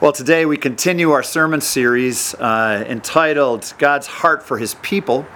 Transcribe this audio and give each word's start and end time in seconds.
Well, 0.00 0.12
today 0.12 0.46
we 0.46 0.56
continue 0.56 1.10
our 1.10 1.24
sermon 1.24 1.60
series 1.60 2.32
uh, 2.34 2.84
entitled 2.86 3.74
God's 3.78 4.06
Heart 4.06 4.44
for 4.44 4.56
His 4.56 4.74
People. 4.76 5.26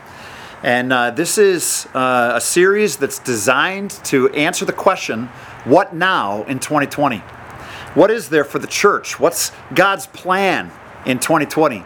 And 0.62 0.92
uh, 0.92 1.10
this 1.10 1.36
is 1.36 1.88
uh, 1.94 2.34
a 2.36 2.40
series 2.40 2.96
that's 2.96 3.18
designed 3.18 3.90
to 4.04 4.28
answer 4.28 4.64
the 4.64 4.72
question 4.72 5.26
what 5.64 5.96
now 5.96 6.44
in 6.44 6.60
2020? 6.60 7.18
What 7.94 8.12
is 8.12 8.28
there 8.28 8.44
for 8.44 8.60
the 8.60 8.68
church? 8.68 9.18
What's 9.18 9.50
God's 9.74 10.06
plan 10.06 10.70
in 11.06 11.18
2020? 11.18 11.82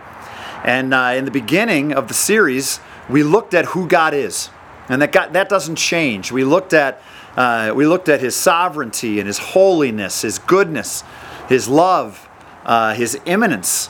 And 0.62 0.92
uh, 0.92 1.14
in 1.16 1.24
the 1.24 1.30
beginning 1.30 1.94
of 1.94 2.08
the 2.08 2.14
series, 2.14 2.80
we 3.08 3.22
looked 3.22 3.54
at 3.54 3.64
who 3.64 3.88
God 3.88 4.12
is. 4.12 4.50
And 4.90 5.00
that, 5.00 5.12
God, 5.12 5.32
that 5.32 5.48
doesn't 5.48 5.76
change. 5.76 6.30
We 6.30 6.44
looked, 6.44 6.74
at, 6.74 7.00
uh, 7.38 7.72
we 7.74 7.86
looked 7.86 8.10
at 8.10 8.20
His 8.20 8.36
sovereignty 8.36 9.18
and 9.18 9.26
His 9.26 9.38
holiness, 9.38 10.20
His 10.20 10.38
goodness, 10.38 11.04
His 11.48 11.68
love 11.68 12.25
uh, 12.66 12.94
his 12.94 13.18
immanence. 13.24 13.88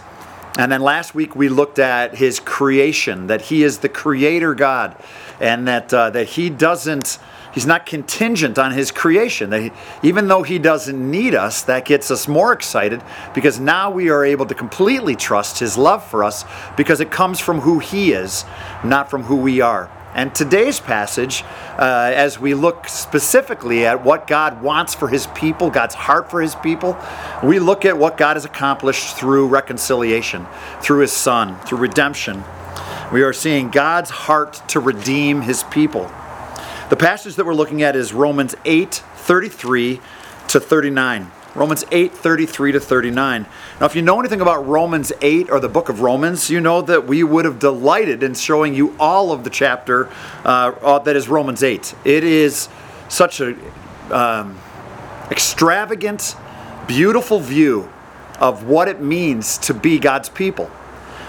And 0.59 0.71
then 0.71 0.81
last 0.81 1.15
week 1.15 1.35
we 1.35 1.49
looked 1.49 1.79
at 1.79 2.17
his 2.17 2.41
creation, 2.41 3.27
that 3.27 3.43
he 3.43 3.63
is 3.63 3.79
the 3.79 3.89
creator 3.89 4.55
God, 4.55 4.97
and 5.41 5.67
that, 5.67 5.93
uh, 5.93 6.11
that 6.11 6.29
he 6.29 6.49
doesn't, 6.49 7.19
he's 7.53 7.67
not 7.67 7.85
contingent 7.85 8.59
on 8.59 8.73
his 8.73 8.91
creation. 8.91 9.51
That 9.51 9.61
he, 9.61 9.73
even 10.03 10.29
though 10.29 10.43
he 10.43 10.59
doesn't 10.59 11.11
need 11.11 11.35
us, 11.35 11.63
that 11.65 11.85
gets 11.85 12.11
us 12.11 12.27
more 12.29 12.53
excited 12.53 13.03
because 13.35 13.61
now 13.61 13.91
we 13.91 14.09
are 14.09 14.25
able 14.25 14.47
to 14.47 14.55
completely 14.55 15.17
trust 15.17 15.59
his 15.59 15.77
love 15.77 16.05
for 16.05 16.25
us 16.25 16.45
because 16.77 17.01
it 17.01 17.11
comes 17.11 17.39
from 17.39 17.61
who 17.61 17.79
he 17.79 18.13
is, 18.13 18.45
not 18.83 19.11
from 19.11 19.25
who 19.25 19.37
we 19.37 19.61
are. 19.61 19.91
And 20.17 20.35
today's 20.35 20.81
passage, 20.81 21.45
uh, 21.79 22.11
as 22.15 22.41
we 22.41 22.55
look 22.55 22.89
specifically 22.89 23.85
at 23.85 24.03
what 24.03 24.27
God 24.27 24.63
wants 24.63 24.95
for 24.95 25.09
his 25.09 25.27
people, 25.27 25.69
God's 25.69 25.95
heart 25.95 26.31
for 26.31 26.41
his 26.41 26.55
people, 26.55 26.97
we 27.45 27.59
look 27.59 27.85
at 27.85 27.99
what 27.99 28.17
God 28.17 28.37
has 28.37 28.47
accomplished 28.47 29.15
through 29.19 29.49
reconciliation, 29.49 30.47
through 30.81 31.01
his 31.01 31.13
son, 31.13 31.61
through 31.67 31.79
redemption. 31.79 32.43
We 33.13 33.25
are 33.25 33.35
seeing 33.35 33.69
God's 33.69 34.09
heart 34.09 34.63
to 34.69 34.81
redeem 34.81 35.43
his 35.43 35.65
people. 35.65 36.11
The 36.89 36.97
passage 36.97 37.35
that 37.35 37.45
we're 37.45 37.53
looking 37.53 37.83
at 37.83 37.95
is 37.95 38.15
Romans 38.15 38.55
8 38.65 38.95
33 39.17 40.01
to 40.49 40.61
39. 40.61 41.31
Romans 41.57 41.85
8, 41.91 42.13
33 42.13 42.73
to 42.73 42.81
39. 42.81 43.47
Now, 43.81 43.87
if 43.87 43.97
you 43.97 44.03
know 44.03 44.21
anything 44.21 44.43
about 44.43 44.67
Romans 44.67 45.11
8 45.23 45.51
or 45.51 45.59
the 45.59 45.69
book 45.69 45.89
of 45.89 46.01
Romans, 46.01 46.51
you 46.51 46.61
know 46.61 46.83
that 46.83 47.07
we 47.07 47.25
would 47.25 47.47
have 47.47 47.59
delighted 47.59 48.23
in 48.23 48.35
showing 48.35 48.75
you 48.75 48.95
all 49.01 49.33
of 49.33 49.43
the 49.43 49.51
chapter 49.51 50.09
uh, 50.45 50.73
uh 50.83 50.99
that 51.01 51.17
is 51.17 51.29
Romans 51.29 51.63
8. 51.63 51.95
It 52.05 52.25
is 52.25 52.69
such 53.09 53.41
a 53.41 53.57
um, 54.11 54.59
extravagant, 55.31 56.37
beautiful 56.87 57.41
view 57.41 57.91
of 58.39 58.65
what 58.65 58.87
it 58.89 59.01
means 59.01 59.57
to 59.59 59.73
be 59.73 59.99
God's 59.99 60.29
people 60.29 60.71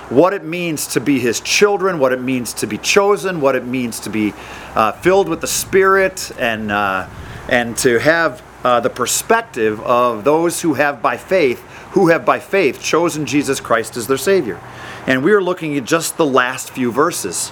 what 0.09 0.33
it 0.33 0.43
means 0.43 0.87
to 0.87 1.01
be 1.01 1.19
his 1.19 1.41
children, 1.41 1.99
what 1.99 2.13
it 2.13 2.21
means 2.21 2.53
to 2.53 2.65
be 2.65 2.77
chosen, 2.77 3.41
what 3.41 3.55
it 3.55 3.65
means 3.65 3.99
to 3.99 4.09
be 4.09 4.33
uh, 4.73 4.93
filled 4.93 5.27
with 5.27 5.41
the 5.41 5.47
Spirit, 5.47 6.31
and, 6.39 6.71
uh, 6.71 7.07
and 7.49 7.77
to 7.77 7.99
have 7.99 8.41
uh, 8.63 8.79
the 8.79 8.89
perspective 8.89 9.79
of 9.81 10.23
those 10.23 10.61
who 10.61 10.73
have 10.75 11.01
by 11.01 11.17
faith, 11.17 11.61
who 11.91 12.07
have 12.09 12.25
by 12.25 12.39
faith 12.39 12.81
chosen 12.81 13.25
Jesus 13.25 13.59
Christ 13.59 13.97
as 13.97 14.07
their 14.07 14.17
Savior. 14.17 14.59
And 15.05 15.23
we 15.23 15.31
are 15.31 15.41
looking 15.41 15.77
at 15.77 15.85
just 15.85 16.17
the 16.17 16.25
last 16.25 16.71
few 16.71 16.91
verses 16.91 17.51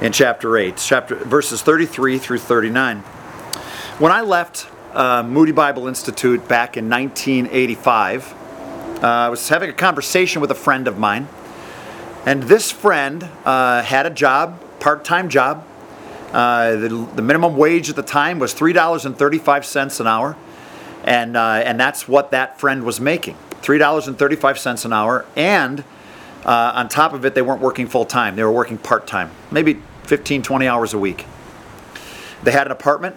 in 0.00 0.12
chapter 0.12 0.56
8, 0.56 0.76
chapter, 0.76 1.16
verses 1.16 1.62
33 1.62 2.18
through 2.18 2.38
39. 2.38 3.00
When 3.98 4.12
I 4.12 4.22
left 4.22 4.66
uh, 4.92 5.22
Moody 5.22 5.52
Bible 5.52 5.86
Institute 5.86 6.48
back 6.48 6.76
in 6.76 6.88
1985, 6.88 8.32
uh, 8.32 9.06
I 9.06 9.28
was 9.28 9.48
having 9.48 9.70
a 9.70 9.74
conversation 9.74 10.40
with 10.40 10.50
a 10.50 10.54
friend 10.54 10.88
of 10.88 10.98
mine. 10.98 11.28
And 12.26 12.44
this 12.44 12.70
friend 12.70 13.28
uh, 13.44 13.82
had 13.82 14.06
a 14.06 14.10
job, 14.10 14.60
part 14.80 15.04
time 15.04 15.28
job. 15.28 15.64
Uh, 16.34 16.76
the, 16.76 16.88
the 17.14 17.22
minimum 17.22 17.56
wage 17.56 17.88
at 17.88 17.96
the 17.96 18.02
time 18.02 18.38
was 18.38 18.52
$3.35 18.54 20.00
an 20.00 20.06
hour 20.06 20.36
and 21.04 21.36
uh, 21.36 21.62
and 21.64 21.78
that's 21.78 22.08
what 22.08 22.30
that 22.30 22.58
friend 22.58 22.82
was 22.82 23.00
making 23.00 23.36
three 23.64 23.78
dollars 23.78 24.08
and 24.08 24.18
thirty 24.18 24.36
five 24.36 24.58
cents 24.58 24.84
an 24.84 24.92
hour, 24.92 25.24
and 25.36 25.84
uh, 26.44 26.72
on 26.74 26.88
top 26.88 27.12
of 27.12 27.24
it, 27.24 27.34
they 27.34 27.42
weren't 27.42 27.60
working 27.60 27.86
full 27.86 28.04
time; 28.04 28.36
they 28.36 28.42
were 28.42 28.52
working 28.52 28.78
part 28.78 29.06
time, 29.06 29.30
maybe 29.50 29.80
15, 30.04 30.42
20 30.42 30.68
hours 30.68 30.92
a 30.92 30.98
week. 30.98 31.24
They 32.42 32.52
had 32.52 32.66
an 32.66 32.72
apartment. 32.72 33.16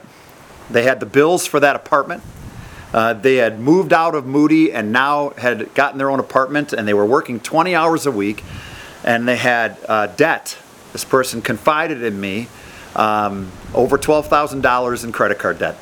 They 0.70 0.84
had 0.84 1.00
the 1.00 1.06
bills 1.06 1.46
for 1.46 1.60
that 1.60 1.76
apartment. 1.76 2.24
Uh, 2.94 3.14
they 3.14 3.36
had 3.36 3.60
moved 3.60 3.92
out 3.92 4.16
of 4.16 4.26
Moody 4.26 4.72
and 4.72 4.94
now 4.94 5.32
had 5.32 5.74
gotten 5.74 5.98
their 5.98 6.10
own 6.10 6.22
apartment, 6.22 6.72
and 6.72 6.88
they 6.88 6.94
were 6.94 7.06
working 7.06 7.42
20 7.42 7.76
hours 7.76 8.06
a 8.06 8.12
week, 8.12 8.44
and 9.04 9.28
they 9.28 9.36
had 9.36 9.78
uh, 9.90 10.08
debt. 10.08 10.58
This 10.94 11.04
person 11.04 11.42
confided 11.42 12.02
in 12.02 12.20
me 12.20 12.48
um, 12.98 13.52
over 13.74 13.98
$12,000 13.98 15.04
in 15.04 15.12
credit 15.12 15.40
card 15.40 15.60
debt. 15.60 15.78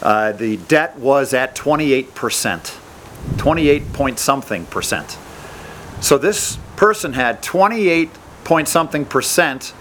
Uh, 0.00 0.32
the 0.32 0.56
debt 0.56 0.96
was 0.98 1.34
at 1.34 1.56
28%, 1.56 3.36
28 3.36 3.92
point 3.92 4.18
something 4.18 4.64
percent. 4.66 5.18
So 6.00 6.16
this 6.16 6.56
person 6.76 7.12
had 7.14 7.42
28 7.42 8.10
point 8.44 8.68
something 8.68 9.04
percent 9.04 9.74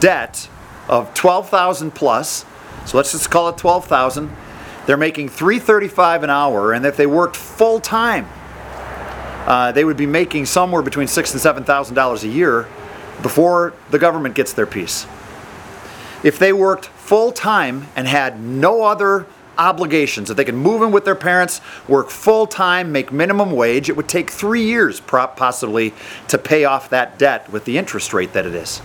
debt 0.00 0.48
of 0.88 1.14
12,000 1.14 1.92
plus. 1.92 2.44
So 2.84 2.96
let's 2.96 3.12
just 3.12 3.30
call 3.30 3.48
it 3.48 3.56
12,000. 3.56 4.30
They're 4.86 4.96
making 4.96 5.28
335 5.28 6.24
an 6.24 6.30
hour, 6.30 6.72
and 6.72 6.84
if 6.84 6.96
they 6.96 7.06
worked 7.06 7.36
full 7.36 7.78
time, 7.78 8.26
uh, 9.46 9.70
they 9.72 9.84
would 9.84 9.96
be 9.96 10.06
making 10.06 10.46
somewhere 10.46 10.82
between 10.82 11.06
six 11.06 11.32
and 11.32 11.40
seven 11.40 11.64
thousand 11.64 11.94
dollars 11.94 12.24
a 12.24 12.28
year 12.28 12.66
before 13.22 13.74
the 13.90 13.98
government 13.98 14.34
gets 14.34 14.52
their 14.52 14.66
piece. 14.66 15.06
If 16.22 16.38
they 16.38 16.52
worked 16.52 16.86
full 16.86 17.32
time 17.32 17.88
and 17.96 18.06
had 18.06 18.40
no 18.40 18.84
other 18.84 19.26
obligations. 19.60 20.30
If 20.30 20.36
they 20.36 20.44
could 20.44 20.54
move 20.54 20.82
in 20.82 20.90
with 20.90 21.04
their 21.04 21.14
parents, 21.14 21.60
work 21.86 22.08
full 22.10 22.46
time, 22.46 22.90
make 22.90 23.12
minimum 23.12 23.52
wage, 23.52 23.88
it 23.88 23.96
would 23.96 24.08
take 24.08 24.30
three 24.30 24.62
years 24.62 25.00
possibly 25.00 25.92
to 26.28 26.38
pay 26.38 26.64
off 26.64 26.88
that 26.90 27.18
debt 27.18 27.52
with 27.52 27.66
the 27.66 27.76
interest 27.76 28.14
rate 28.14 28.32
that 28.32 28.46
it 28.46 28.54
is. 28.54 28.80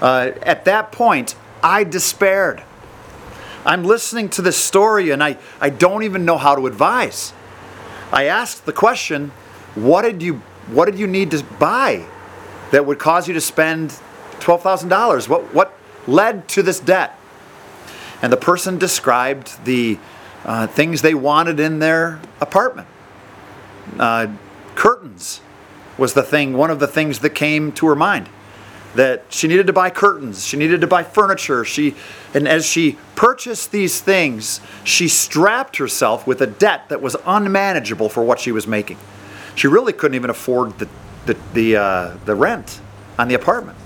Uh, 0.00 0.32
at 0.42 0.64
that 0.64 0.92
point, 0.92 1.34
I 1.62 1.84
despaired. 1.84 2.62
I'm 3.66 3.84
listening 3.84 4.28
to 4.30 4.42
this 4.42 4.56
story 4.56 5.10
and 5.10 5.22
I, 5.22 5.38
I 5.60 5.70
don't 5.70 6.04
even 6.04 6.24
know 6.24 6.38
how 6.38 6.54
to 6.54 6.66
advise. 6.66 7.32
I 8.12 8.24
asked 8.26 8.66
the 8.66 8.72
question, 8.72 9.30
what 9.74 10.02
did 10.02 10.22
you 10.22 10.42
what 10.68 10.86
did 10.86 10.98
you 10.98 11.06
need 11.06 11.30
to 11.32 11.44
buy 11.58 12.06
that 12.70 12.86
would 12.86 12.98
cause 12.98 13.28
you 13.28 13.34
to 13.34 13.40
spend 13.40 13.90
$12,000? 14.38 15.28
What 15.28 15.52
what 15.52 15.76
led 16.06 16.48
to 16.48 16.62
this 16.62 16.80
debt? 16.80 17.18
and 18.24 18.32
the 18.32 18.38
person 18.38 18.78
described 18.78 19.62
the 19.66 19.98
uh, 20.46 20.66
things 20.66 21.02
they 21.02 21.12
wanted 21.12 21.60
in 21.60 21.78
their 21.78 22.20
apartment. 22.40 22.88
Uh, 23.98 24.28
curtains 24.74 25.42
was 25.98 26.14
the 26.14 26.22
thing, 26.22 26.54
one 26.54 26.70
of 26.70 26.78
the 26.78 26.86
things 26.86 27.18
that 27.18 27.30
came 27.30 27.70
to 27.72 27.86
her 27.86 27.94
mind. 27.94 28.30
That 28.94 29.24
she 29.28 29.46
needed 29.46 29.66
to 29.66 29.74
buy 29.74 29.90
curtains, 29.90 30.46
she 30.46 30.56
needed 30.56 30.80
to 30.80 30.86
buy 30.86 31.02
furniture. 31.02 31.66
She, 31.66 31.96
and 32.32 32.48
as 32.48 32.64
she 32.64 32.96
purchased 33.14 33.72
these 33.72 34.00
things, 34.00 34.62
she 34.84 35.06
strapped 35.06 35.76
herself 35.76 36.26
with 36.26 36.40
a 36.40 36.46
debt 36.46 36.88
that 36.88 37.02
was 37.02 37.16
unmanageable 37.26 38.08
for 38.08 38.24
what 38.24 38.40
she 38.40 38.52
was 38.52 38.66
making. 38.66 38.96
She 39.54 39.66
really 39.66 39.92
couldn't 39.92 40.14
even 40.14 40.30
afford 40.30 40.78
the, 40.78 40.88
the, 41.26 41.36
the, 41.52 41.76
uh, 41.76 42.16
the 42.24 42.34
rent 42.34 42.80
on 43.18 43.28
the 43.28 43.34
apartment. 43.34 43.76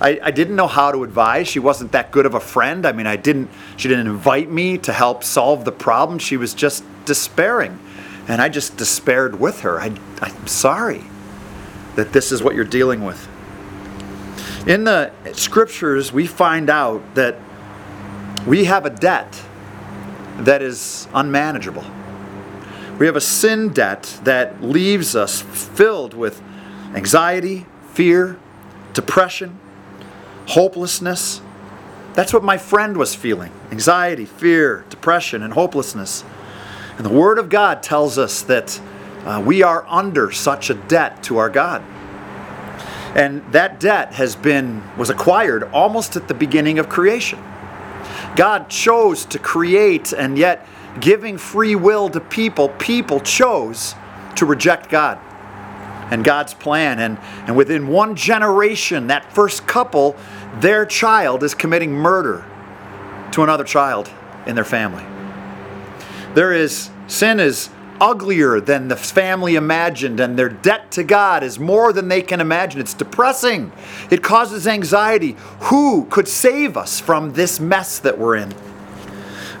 I, 0.00 0.20
I 0.22 0.30
didn't 0.30 0.54
know 0.54 0.68
how 0.68 0.92
to 0.92 1.02
advise. 1.02 1.48
She 1.48 1.58
wasn't 1.58 1.92
that 1.92 2.12
good 2.12 2.24
of 2.24 2.34
a 2.34 2.40
friend. 2.40 2.86
I 2.86 2.92
mean, 2.92 3.06
I 3.06 3.16
didn't. 3.16 3.50
She 3.76 3.88
didn't 3.88 4.06
invite 4.06 4.50
me 4.50 4.78
to 4.78 4.92
help 4.92 5.24
solve 5.24 5.64
the 5.64 5.72
problem. 5.72 6.18
She 6.18 6.36
was 6.36 6.54
just 6.54 6.84
despairing, 7.04 7.78
and 8.28 8.40
I 8.40 8.48
just 8.48 8.76
despaired 8.76 9.40
with 9.40 9.60
her. 9.60 9.80
I, 9.80 9.92
I'm 10.22 10.46
sorry 10.46 11.04
that 11.96 12.12
this 12.12 12.30
is 12.30 12.42
what 12.42 12.54
you're 12.54 12.64
dealing 12.64 13.04
with. 13.04 13.28
In 14.68 14.84
the 14.84 15.10
scriptures, 15.32 16.12
we 16.12 16.26
find 16.26 16.70
out 16.70 17.14
that 17.14 17.36
we 18.46 18.64
have 18.64 18.86
a 18.86 18.90
debt 18.90 19.42
that 20.38 20.62
is 20.62 21.08
unmanageable. 21.12 21.84
We 22.98 23.06
have 23.06 23.16
a 23.16 23.20
sin 23.20 23.72
debt 23.72 24.20
that 24.24 24.62
leaves 24.62 25.16
us 25.16 25.42
filled 25.42 26.14
with 26.14 26.40
anxiety, 26.94 27.66
fear, 27.92 28.38
depression, 28.92 29.57
hopelessness. 30.48 31.40
That's 32.14 32.32
what 32.32 32.42
my 32.42 32.56
friend 32.56 32.96
was 32.96 33.14
feeling 33.14 33.52
anxiety, 33.70 34.24
fear, 34.24 34.84
depression, 34.88 35.42
and 35.42 35.52
hopelessness. 35.52 36.24
And 36.96 37.04
the 37.04 37.12
Word 37.12 37.38
of 37.38 37.48
God 37.48 37.82
tells 37.82 38.18
us 38.18 38.42
that 38.42 38.80
uh, 39.24 39.42
we 39.44 39.62
are 39.62 39.84
under 39.86 40.32
such 40.32 40.70
a 40.70 40.74
debt 40.74 41.22
to 41.24 41.36
our 41.36 41.50
God. 41.50 41.82
And 43.14 43.42
that 43.52 43.78
debt 43.78 44.14
has 44.14 44.34
been, 44.34 44.82
was 44.96 45.10
acquired 45.10 45.64
almost 45.64 46.16
at 46.16 46.28
the 46.28 46.34
beginning 46.34 46.78
of 46.78 46.88
creation. 46.88 47.38
God 48.36 48.68
chose 48.68 49.24
to 49.26 49.38
create, 49.38 50.12
and 50.12 50.38
yet 50.38 50.66
giving 51.00 51.36
free 51.36 51.74
will 51.74 52.08
to 52.08 52.20
people, 52.20 52.70
people 52.70 53.20
chose 53.20 53.94
to 54.36 54.46
reject 54.46 54.88
God 54.88 55.20
and 56.10 56.24
God's 56.24 56.54
plan. 56.54 56.98
And, 56.98 57.18
and 57.46 57.56
within 57.56 57.88
one 57.88 58.16
generation, 58.16 59.08
that 59.08 59.32
first 59.32 59.66
couple, 59.66 60.16
their 60.60 60.86
child 60.86 61.42
is 61.42 61.54
committing 61.54 61.92
murder 61.92 62.44
to 63.32 63.42
another 63.42 63.64
child 63.64 64.10
in 64.46 64.54
their 64.54 64.64
family. 64.64 65.04
There 66.34 66.52
is 66.52 66.90
sin 67.06 67.40
is 67.40 67.70
uglier 68.00 68.60
than 68.60 68.88
the 68.88 68.96
family 68.96 69.56
imagined, 69.56 70.20
and 70.20 70.38
their 70.38 70.48
debt 70.48 70.90
to 70.92 71.02
God 71.02 71.42
is 71.42 71.58
more 71.58 71.92
than 71.92 72.08
they 72.08 72.22
can 72.22 72.40
imagine. 72.40 72.80
It's 72.80 72.94
depressing, 72.94 73.72
it 74.10 74.22
causes 74.22 74.66
anxiety. 74.66 75.36
Who 75.62 76.06
could 76.06 76.28
save 76.28 76.76
us 76.76 77.00
from 77.00 77.32
this 77.32 77.60
mess 77.60 77.98
that 78.00 78.18
we're 78.18 78.36
in? 78.36 78.54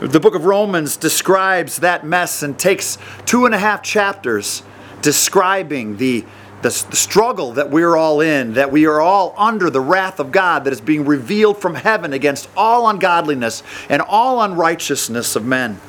The 0.00 0.20
book 0.20 0.36
of 0.36 0.44
Romans 0.44 0.96
describes 0.96 1.78
that 1.78 2.06
mess 2.06 2.44
and 2.44 2.56
takes 2.56 2.98
two 3.26 3.46
and 3.46 3.54
a 3.54 3.58
half 3.58 3.82
chapters 3.82 4.62
describing 5.02 5.96
the, 5.96 6.24
the, 6.62 6.86
the, 6.90 6.96
struggle 6.96 7.52
that 7.52 7.70
we're 7.70 7.96
all 7.96 8.20
in, 8.20 8.54
that 8.54 8.72
we 8.72 8.86
are 8.86 9.00
all 9.00 9.34
under 9.36 9.70
the 9.70 9.80
wrath 9.80 10.18
of 10.18 10.32
God 10.32 10.64
that 10.64 10.72
is 10.72 10.80
being 10.80 11.04
revealed 11.04 11.60
from 11.60 11.76
heaven 11.76 12.12
against 12.12 12.48
all 12.56 12.88
ungodliness 12.88 13.62
and 13.88 14.02
all 14.02 14.42
unrighteousness 14.42 15.36
of 15.36 15.44
men 15.44 15.80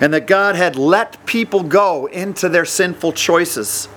and 0.00 0.14
that 0.14 0.26
God 0.26 0.56
had 0.56 0.76
let 0.76 1.24
people 1.26 1.62
go 1.62 2.06
into 2.06 2.48
their 2.48 2.64
sinful 2.64 3.12
choices. 3.12 3.88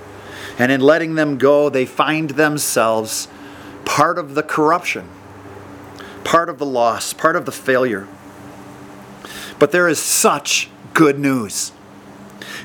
And 0.59 0.71
in 0.71 0.81
letting 0.81 1.15
them 1.15 1.37
go, 1.37 1.69
they 1.69 1.85
find 1.85 2.31
themselves 2.31 3.27
part 3.85 4.19
of 4.19 4.35
the 4.35 4.43
corruption, 4.43 5.07
part 6.23 6.49
of 6.49 6.59
the 6.59 6.65
loss, 6.65 7.13
part 7.13 7.35
of 7.35 7.45
the 7.45 7.51
failure. 7.51 8.07
But 9.57 9.71
there 9.71 9.87
is 9.87 9.99
such 9.99 10.69
good 10.93 11.17
news. 11.17 11.71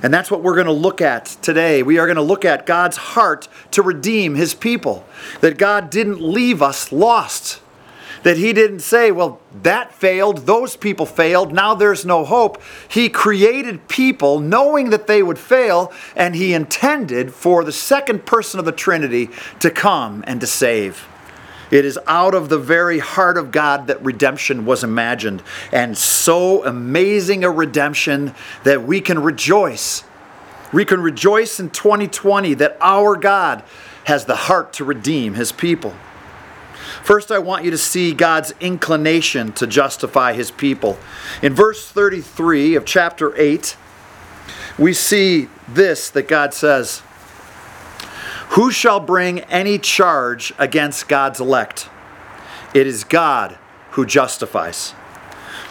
And 0.03 0.13
that's 0.13 0.31
what 0.31 0.43
we're 0.43 0.55
going 0.55 0.67
to 0.67 0.73
look 0.73 1.01
at 1.01 1.27
today. 1.43 1.83
We 1.83 1.99
are 1.99 2.07
going 2.07 2.17
to 2.17 2.23
look 2.23 2.45
at 2.45 2.67
God's 2.67 2.97
heart 2.97 3.49
to 3.73 3.83
redeem 3.83 4.35
his 4.35 4.55
people. 4.55 5.05
That 5.41 5.59
God 5.59 5.91
didn't 5.91 6.21
leave 6.21 6.63
us 6.63 6.93
lost 6.93 7.61
that 8.23 8.37
he 8.37 8.53
didn't 8.53 8.81
say, 8.81 9.11
well, 9.11 9.41
that 9.63 9.93
failed, 9.93 10.39
those 10.39 10.77
people 10.77 11.07
failed, 11.07 11.53
now 11.53 11.75
there's 11.75 12.05
no 12.05 12.25
hope. 12.25 12.61
He 12.89 13.09
created 13.09 13.89
people 13.89 14.41
knowing 14.41 14.91
that 14.91 15.07
they 15.07 15.23
would 15.23 15.39
fail, 15.39 15.93
and 16.17 16.35
he 16.35 16.55
intended 16.55 17.33
for 17.33 17.65
the 17.65 17.73
second 17.73 18.27
person 18.27 18.59
of 18.59 18.67
the 18.67 18.73
Trinity 18.73 19.31
to 19.61 19.71
come 19.71 20.25
and 20.27 20.41
to 20.41 20.47
save. 20.47 21.07
It 21.71 21.85
is 21.85 21.99
out 22.07 22.35
of 22.35 22.49
the 22.49 22.59
very 22.59 22.99
heart 22.99 23.37
of 23.37 23.51
God 23.51 23.89
that 23.89 24.03
redemption 24.03 24.65
was 24.65 24.83
imagined, 24.83 25.43
and 25.73 25.97
so 25.97 26.65
amazing 26.65 27.45
a 27.45 27.51
redemption 27.51 28.35
that 28.65 28.85
we 28.85 29.01
can 29.01 29.19
rejoice. 29.19 30.05
We 30.73 30.85
can 30.85 31.01
rejoice 31.01 31.61
in 31.61 31.71
2020 31.71 32.55
that 32.55 32.77
our 32.81 33.17
God 33.17 33.63
has 34.05 34.25
the 34.25 34.37
heart 34.37 34.73
to 34.75 34.85
redeem 34.85 35.35
his 35.35 35.53
people. 35.53 35.95
First, 37.03 37.31
I 37.31 37.39
want 37.39 37.65
you 37.65 37.71
to 37.71 37.79
see 37.79 38.13
God's 38.13 38.53
inclination 38.61 39.53
to 39.53 39.67
justify 39.67 40.33
his 40.33 40.51
people. 40.51 40.99
In 41.43 41.55
verse 41.55 41.87
33 41.91 42.75
of 42.75 42.85
chapter 42.85 43.37
8, 43.37 43.77
we 44.79 44.93
see 44.93 45.49
this 45.67 46.11
that 46.11 46.29
God 46.29 46.55
says 46.55 47.03
Who 48.51 48.71
shall 48.71 49.01
bring 49.01 49.41
any 49.41 49.79
charge 49.79 50.53
against 50.59 51.09
God's 51.09 51.41
elect? 51.41 51.89
It 52.75 52.87
is 52.87 53.05
God 53.05 53.59
who 53.91 54.07
justifies. 54.07 54.95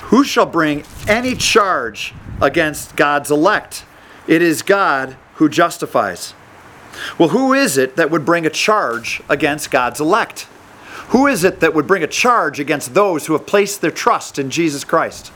Who 0.04 0.24
shall 0.24 0.46
bring 0.46 0.84
any 1.08 1.36
charge 1.36 2.14
against 2.42 2.96
God's 2.96 3.32
elect? 3.32 3.84
It 4.28 4.42
is 4.42 4.62
God 4.62 5.18
who 5.36 5.50
justifies. 5.50 6.34
Well, 7.18 7.30
who 7.30 7.54
is 7.54 7.78
it 7.78 7.96
that 7.96 8.10
would 8.12 8.26
bring 8.26 8.46
a 8.46 8.50
charge 8.50 9.22
against 9.30 9.72
God's 9.72 10.00
elect? 10.00 10.48
Who 11.10 11.28
is 11.28 11.44
it 11.44 11.60
that 11.62 11.74
would 11.74 11.88
bring 11.88 12.04
a 12.04 12.08
charge 12.08 12.60
against 12.60 12.94
those 12.94 13.28
who 13.28 13.34
have 13.34 13.46
placed 13.46 13.82
their 13.82 13.92
trust 13.92 14.40
in 14.40 14.50
Jesus 14.50 14.84
Christ? 14.84 15.32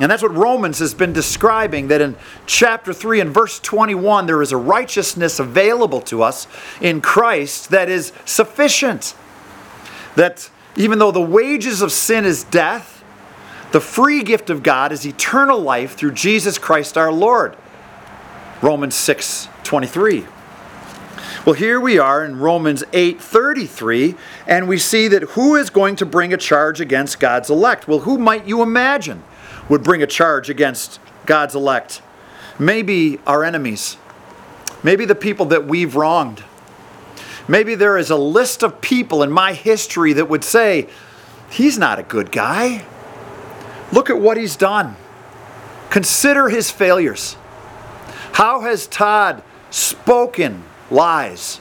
And 0.00 0.10
that's 0.10 0.22
what 0.22 0.34
Romans 0.34 0.78
has 0.78 0.94
been 0.94 1.12
describing 1.12 1.88
that 1.88 2.00
in 2.00 2.16
chapter 2.46 2.94
3 2.94 3.20
and 3.20 3.30
verse 3.30 3.60
21, 3.60 4.24
there 4.24 4.40
is 4.40 4.50
a 4.50 4.56
righteousness 4.56 5.38
available 5.38 6.00
to 6.02 6.22
us 6.22 6.46
in 6.80 7.02
Christ 7.02 7.68
that 7.68 7.90
is 7.90 8.12
sufficient. 8.24 9.14
That 10.16 10.50
even 10.74 10.98
though 10.98 11.12
the 11.12 11.20
wages 11.20 11.82
of 11.82 11.92
sin 11.92 12.24
is 12.24 12.44
death, 12.44 13.04
the 13.72 13.80
free 13.80 14.22
gift 14.22 14.48
of 14.48 14.62
God 14.62 14.90
is 14.90 15.06
eternal 15.06 15.60
life 15.60 15.94
through 15.96 16.12
Jesus 16.12 16.58
Christ 16.58 16.96
our 16.96 17.12
Lord. 17.12 17.56
Romans 18.62 18.94
6 18.94 19.48
23. 19.64 20.26
Well, 21.44 21.54
here 21.54 21.78
we 21.78 21.98
are 21.98 22.24
in 22.24 22.38
Romans 22.38 22.84
8:33, 22.92 24.16
and 24.46 24.66
we 24.66 24.78
see 24.78 25.08
that 25.08 25.22
who 25.22 25.54
is 25.56 25.70
going 25.70 25.96
to 25.96 26.06
bring 26.06 26.32
a 26.34 26.36
charge 26.36 26.80
against 26.80 27.20
God's 27.20 27.48
elect? 27.48 27.86
Well, 27.86 28.00
who 28.00 28.18
might 28.18 28.46
you 28.46 28.62
imagine 28.62 29.22
would 29.70 29.82
bring 29.82 30.02
a 30.02 30.06
charge 30.06 30.50
against 30.50 31.00
God's 31.24 31.54
elect? 31.54 32.02
Maybe 32.58 33.18
our 33.26 33.42
enemies. 33.42 33.96
Maybe 34.82 35.06
the 35.06 35.14
people 35.14 35.46
that 35.46 35.66
we've 35.66 35.96
wronged. 35.96 36.44
Maybe 37.48 37.74
there 37.74 37.96
is 37.96 38.10
a 38.10 38.16
list 38.16 38.62
of 38.62 38.82
people 38.82 39.22
in 39.22 39.30
my 39.30 39.54
history 39.54 40.12
that 40.12 40.28
would 40.28 40.44
say, 40.44 40.88
He's 41.48 41.78
not 41.78 41.98
a 41.98 42.02
good 42.02 42.30
guy. 42.30 42.84
Look 43.92 44.08
at 44.08 44.20
what 44.20 44.36
he's 44.36 44.54
done. 44.54 44.96
Consider 45.90 46.48
his 46.48 46.70
failures. 46.70 47.36
How 48.32 48.60
has 48.60 48.86
Todd 48.86 49.42
spoken 49.70 50.62
lies? 50.90 51.60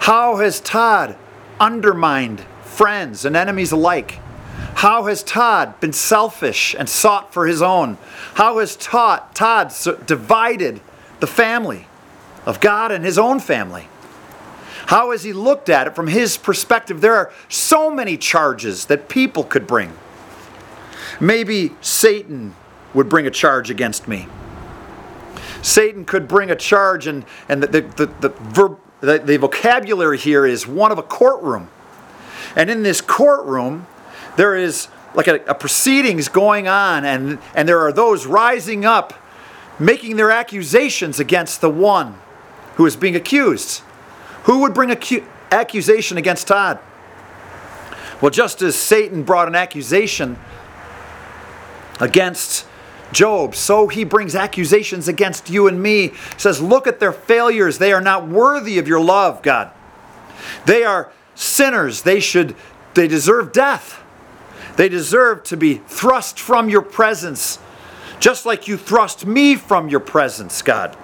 How 0.00 0.36
has 0.36 0.60
Todd 0.60 1.16
undermined 1.58 2.40
friends 2.62 3.24
and 3.24 3.34
enemies 3.34 3.72
alike? 3.72 4.20
How 4.80 5.04
has 5.04 5.22
Todd 5.22 5.78
been 5.80 5.92
selfish 5.92 6.74
and 6.78 6.88
sought 6.88 7.34
for 7.34 7.46
his 7.46 7.60
own? 7.60 7.98
How 8.32 8.60
has 8.60 8.76
Todd, 8.76 9.34
Todd 9.34 9.74
divided 10.06 10.80
the 11.20 11.26
family 11.26 11.86
of 12.46 12.62
God 12.62 12.90
and 12.90 13.04
his 13.04 13.18
own 13.18 13.40
family? 13.40 13.88
How 14.86 15.10
has 15.10 15.22
he 15.22 15.34
looked 15.34 15.68
at 15.68 15.86
it 15.86 15.94
from 15.94 16.06
his 16.06 16.38
perspective? 16.38 17.02
There 17.02 17.14
are 17.14 17.30
so 17.50 17.90
many 17.90 18.16
charges 18.16 18.86
that 18.86 19.10
people 19.10 19.44
could 19.44 19.66
bring. 19.66 19.92
Maybe 21.20 21.72
Satan 21.82 22.54
would 22.94 23.10
bring 23.10 23.26
a 23.26 23.30
charge 23.30 23.68
against 23.68 24.08
me. 24.08 24.28
Satan 25.60 26.06
could 26.06 26.26
bring 26.26 26.50
a 26.50 26.56
charge, 26.56 27.06
and, 27.06 27.26
and 27.50 27.62
the, 27.62 27.66
the, 27.66 27.80
the, 27.82 28.06
the, 28.06 28.28
verb, 28.30 28.78
the, 29.02 29.18
the 29.18 29.36
vocabulary 29.36 30.16
here 30.16 30.46
is 30.46 30.66
one 30.66 30.90
of 30.90 30.96
a 30.96 31.02
courtroom. 31.02 31.68
And 32.56 32.70
in 32.70 32.82
this 32.82 33.02
courtroom, 33.02 33.86
there 34.36 34.54
is 34.56 34.88
like 35.14 35.28
a, 35.28 35.36
a, 35.46 35.54
proceedings 35.54 36.28
going 36.28 36.68
on, 36.68 37.04
and, 37.04 37.38
and 37.54 37.68
there 37.68 37.80
are 37.80 37.92
those 37.92 38.26
rising 38.26 38.84
up, 38.84 39.12
making 39.78 40.16
their 40.16 40.30
accusations 40.30 41.18
against 41.18 41.60
the 41.60 41.70
one 41.70 42.18
who 42.76 42.86
is 42.86 42.96
being 42.96 43.16
accused. 43.16 43.82
Who 44.44 44.60
would 44.60 44.72
bring 44.72 44.90
acu- 44.90 45.26
accusation 45.50 46.16
against 46.16 46.46
Todd? 46.46 46.78
Well, 48.20 48.30
just 48.30 48.62
as 48.62 48.76
Satan 48.76 49.22
brought 49.22 49.48
an 49.48 49.54
accusation 49.54 50.38
against 51.98 52.66
Job, 53.12 53.56
so 53.56 53.88
he 53.88 54.04
brings 54.04 54.36
accusations 54.36 55.08
against 55.08 55.50
you 55.50 55.66
and 55.66 55.82
me. 55.82 56.12
Says, 56.36 56.60
Look 56.60 56.86
at 56.86 57.00
their 57.00 57.12
failures. 57.12 57.78
They 57.78 57.92
are 57.92 58.00
not 58.00 58.28
worthy 58.28 58.78
of 58.78 58.86
your 58.86 59.00
love, 59.00 59.42
God. 59.42 59.72
They 60.66 60.84
are 60.84 61.10
sinners. 61.34 62.02
They 62.02 62.20
should, 62.20 62.54
they 62.94 63.08
deserve 63.08 63.52
death. 63.52 64.00
They 64.80 64.88
deserve 64.88 65.42
to 65.42 65.58
be 65.58 65.74
thrust 65.74 66.40
from 66.40 66.70
your 66.70 66.80
presence, 66.80 67.58
just 68.18 68.46
like 68.46 68.66
you 68.66 68.78
thrust 68.78 69.26
me 69.26 69.54
from 69.54 69.90
your 69.90 70.00
presence, 70.00 70.62
God. 70.62 70.96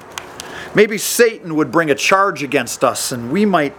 Maybe 0.75 0.97
Satan 0.97 1.57
would 1.57 1.71
bring 1.71 1.91
a 1.91 1.95
charge 1.95 2.43
against 2.43 2.83
us 2.83 3.13
and 3.13 3.31
we 3.31 3.45
might 3.45 3.75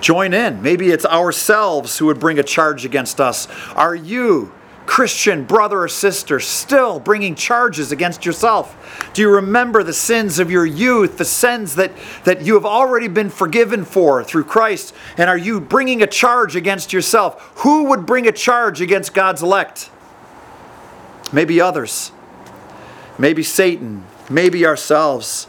join 0.00 0.32
in. 0.32 0.62
Maybe 0.62 0.90
it's 0.90 1.04
ourselves 1.04 1.98
who 1.98 2.06
would 2.06 2.18
bring 2.18 2.38
a 2.38 2.42
charge 2.42 2.86
against 2.86 3.20
us. 3.20 3.46
Are 3.74 3.94
you 3.94 4.50
Christian 4.90 5.44
brother 5.44 5.82
or 5.82 5.88
sister 5.88 6.40
still 6.40 6.98
bringing 6.98 7.36
charges 7.36 7.92
against 7.92 8.26
yourself? 8.26 9.08
Do 9.14 9.22
you 9.22 9.30
remember 9.30 9.84
the 9.84 9.92
sins 9.92 10.40
of 10.40 10.50
your 10.50 10.66
youth, 10.66 11.16
the 11.16 11.24
sins 11.24 11.76
that, 11.76 11.92
that 12.24 12.42
you 12.42 12.54
have 12.54 12.66
already 12.66 13.06
been 13.06 13.30
forgiven 13.30 13.84
for 13.84 14.24
through 14.24 14.42
Christ? 14.44 14.92
And 15.16 15.30
are 15.30 15.38
you 15.38 15.60
bringing 15.60 16.02
a 16.02 16.08
charge 16.08 16.56
against 16.56 16.92
yourself? 16.92 17.52
Who 17.58 17.84
would 17.84 18.04
bring 18.04 18.26
a 18.26 18.32
charge 18.32 18.80
against 18.80 19.14
God's 19.14 19.44
elect? 19.44 19.90
Maybe 21.32 21.60
others. 21.60 22.10
Maybe 23.16 23.44
Satan. 23.44 24.04
Maybe 24.28 24.66
ourselves. 24.66 25.46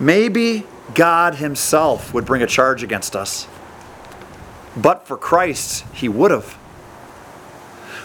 Maybe 0.00 0.66
God 0.92 1.36
Himself 1.36 2.12
would 2.12 2.26
bring 2.26 2.42
a 2.42 2.48
charge 2.48 2.82
against 2.82 3.14
us. 3.14 3.46
But 4.76 5.06
for 5.06 5.16
Christ, 5.16 5.84
He 5.94 6.08
would 6.08 6.32
have. 6.32 6.58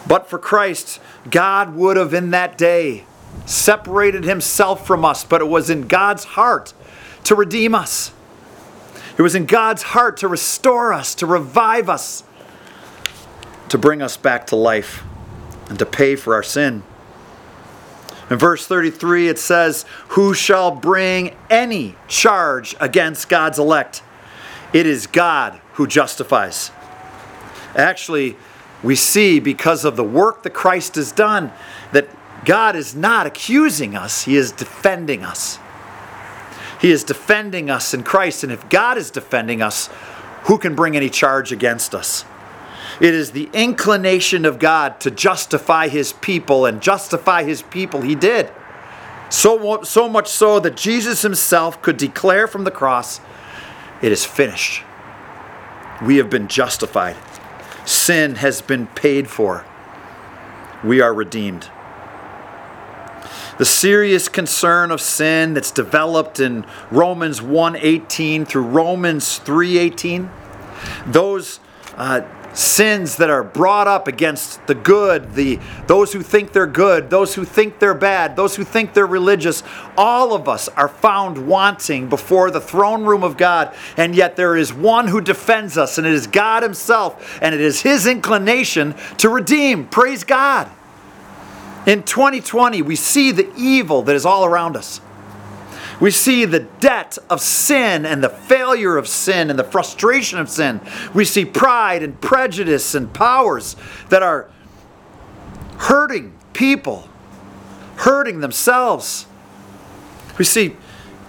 But 0.07 0.29
for 0.29 0.37
Christ, 0.37 0.99
God 1.29 1.75
would 1.75 1.97
have 1.97 2.13
in 2.13 2.31
that 2.31 2.57
day 2.57 3.05
separated 3.45 4.23
himself 4.23 4.85
from 4.85 5.03
us, 5.05 5.23
but 5.23 5.41
it 5.41 5.47
was 5.47 5.69
in 5.69 5.87
God's 5.87 6.23
heart 6.23 6.73
to 7.25 7.35
redeem 7.35 7.73
us. 7.73 8.11
It 9.17 9.21
was 9.21 9.35
in 9.35 9.45
God's 9.45 9.83
heart 9.83 10.17
to 10.17 10.27
restore 10.27 10.91
us, 10.91 11.15
to 11.15 11.25
revive 11.25 11.89
us, 11.89 12.23
to 13.69 13.77
bring 13.77 14.01
us 14.01 14.17
back 14.17 14.47
to 14.47 14.55
life, 14.55 15.03
and 15.69 15.77
to 15.79 15.85
pay 15.85 16.15
for 16.15 16.33
our 16.33 16.43
sin. 16.43 16.83
In 18.29 18.37
verse 18.37 18.65
33, 18.65 19.27
it 19.29 19.37
says, 19.37 19.85
Who 20.09 20.33
shall 20.33 20.71
bring 20.71 21.35
any 21.49 21.95
charge 22.07 22.75
against 22.79 23.29
God's 23.29 23.59
elect? 23.59 24.01
It 24.71 24.87
is 24.87 25.05
God 25.07 25.61
who 25.73 25.85
justifies. 25.85 26.71
Actually, 27.75 28.35
we 28.83 28.95
see 28.95 29.39
because 29.39 29.85
of 29.85 29.95
the 29.95 30.03
work 30.03 30.43
that 30.43 30.53
Christ 30.53 30.95
has 30.95 31.11
done 31.11 31.51
that 31.93 32.07
God 32.45 32.75
is 32.75 32.93
not 32.93 33.25
accusing 33.25 33.95
us, 33.95 34.25
He 34.25 34.35
is 34.35 34.51
defending 34.51 35.23
us. 35.23 35.57
He 36.81 36.91
is 36.91 37.05
defending 37.05 37.69
us 37.69 37.93
in 37.93 38.03
Christ. 38.03 38.43
And 38.43 38.51
if 38.51 38.67
God 38.67 38.97
is 38.97 39.09
defending 39.09 39.61
us, 39.61 39.87
who 40.43 40.57
can 40.57 40.75
bring 40.75 40.97
any 40.97 41.09
charge 41.09 41.53
against 41.53 41.95
us? 41.95 42.25
It 42.99 43.13
is 43.13 43.31
the 43.31 43.49
inclination 43.53 44.43
of 44.43 44.59
God 44.59 44.99
to 44.99 45.09
justify 45.09 45.87
his 45.87 46.11
people, 46.11 46.65
and 46.65 46.81
justify 46.81 47.43
his 47.43 47.61
people 47.61 48.01
he 48.01 48.15
did. 48.15 48.51
So, 49.29 49.83
so 49.83 50.09
much 50.09 50.27
so 50.27 50.59
that 50.59 50.75
Jesus 50.75 51.21
himself 51.21 51.81
could 51.81 51.95
declare 51.95 52.47
from 52.47 52.65
the 52.65 52.71
cross, 52.71 53.21
It 54.01 54.11
is 54.11 54.25
finished. 54.25 54.83
We 56.03 56.17
have 56.17 56.29
been 56.29 56.49
justified. 56.49 57.15
Sin 57.85 58.35
has 58.35 58.61
been 58.61 58.87
paid 58.87 59.29
for. 59.29 59.65
We 60.83 61.01
are 61.01 61.13
redeemed. 61.13 61.69
The 63.57 63.65
serious 63.65 64.29
concern 64.29 64.89
of 64.89 64.99
sin 64.99 65.53
that's 65.53 65.71
developed 65.71 66.39
in 66.39 66.65
Romans 66.89 67.39
1:18 67.39 68.45
through 68.45 68.63
Romans 68.63 69.39
3:18, 69.45 70.29
those 71.05 71.59
uh, 71.95 72.21
sins 72.53 73.17
that 73.17 73.29
are 73.29 73.43
brought 73.43 73.87
up 73.87 74.07
against 74.07 74.65
the 74.67 74.75
good, 74.75 75.33
the 75.33 75.59
those 75.87 76.13
who 76.13 76.21
think 76.21 76.53
they're 76.53 76.67
good, 76.67 77.09
those 77.09 77.35
who 77.35 77.43
think 77.45 77.79
they're 77.79 77.93
bad, 77.93 78.35
those 78.35 78.55
who 78.55 78.63
think 78.63 78.93
they're 78.93 79.05
religious, 79.05 79.63
all 79.97 80.33
of 80.33 80.47
us 80.47 80.67
are 80.69 80.87
found 80.87 81.47
wanting 81.47 82.07
before 82.09 82.51
the 82.51 82.61
throne 82.61 83.03
room 83.03 83.23
of 83.23 83.37
God, 83.37 83.75
and 83.97 84.15
yet 84.15 84.35
there 84.35 84.55
is 84.55 84.73
one 84.73 85.07
who 85.07 85.21
defends 85.21 85.77
us, 85.77 85.97
and 85.97 86.05
it 86.05 86.13
is 86.13 86.27
God 86.27 86.63
himself, 86.63 87.39
and 87.41 87.53
it 87.55 87.61
is 87.61 87.81
his 87.81 88.05
inclination 88.05 88.95
to 89.17 89.29
redeem. 89.29 89.87
Praise 89.87 90.23
God. 90.23 90.69
In 91.85 92.03
2020, 92.03 92.81
we 92.81 92.95
see 92.95 93.31
the 93.31 93.51
evil 93.57 94.03
that 94.03 94.15
is 94.15 94.25
all 94.25 94.45
around 94.45 94.77
us. 94.77 95.01
We 95.99 96.11
see 96.11 96.45
the 96.45 96.61
debt 96.79 97.17
of 97.29 97.41
sin 97.41 98.05
and 98.05 98.23
the 98.23 98.29
failure 98.29 98.97
of 98.97 99.07
sin 99.07 99.49
and 99.49 99.57
the 99.57 99.63
frustration 99.63 100.39
of 100.39 100.49
sin. 100.49 100.81
We 101.13 101.25
see 101.25 101.45
pride 101.45 102.03
and 102.03 102.19
prejudice 102.19 102.95
and 102.95 103.13
powers 103.13 103.75
that 104.09 104.23
are 104.23 104.49
hurting 105.77 106.33
people, 106.53 107.07
hurting 107.97 108.39
themselves. 108.39 109.25
We 110.37 110.45
see 110.45 110.75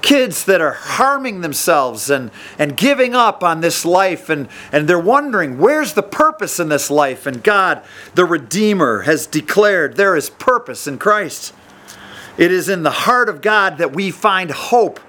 kids 0.02 0.44
that 0.44 0.60
are 0.60 0.72
harming 0.72 1.40
themselves 1.40 2.10
and, 2.10 2.30
and 2.58 2.76
giving 2.76 3.14
up 3.14 3.42
on 3.42 3.62
this 3.62 3.86
life, 3.86 4.28
and, 4.28 4.48
and 4.70 4.86
they're 4.86 4.98
wondering, 4.98 5.56
where's 5.56 5.94
the 5.94 6.02
purpose 6.02 6.60
in 6.60 6.68
this 6.68 6.90
life? 6.90 7.26
And 7.26 7.42
God, 7.42 7.82
the 8.14 8.26
Redeemer, 8.26 9.02
has 9.02 9.26
declared 9.26 9.96
there 9.96 10.14
is 10.14 10.28
purpose 10.28 10.86
in 10.86 10.98
Christ. 10.98 11.54
It 12.36 12.50
is 12.50 12.68
in 12.68 12.82
the 12.82 12.90
heart 12.90 13.28
of 13.28 13.40
God 13.40 13.78
that 13.78 13.92
we 13.92 14.10
find 14.10 14.50
hope, 14.50 15.00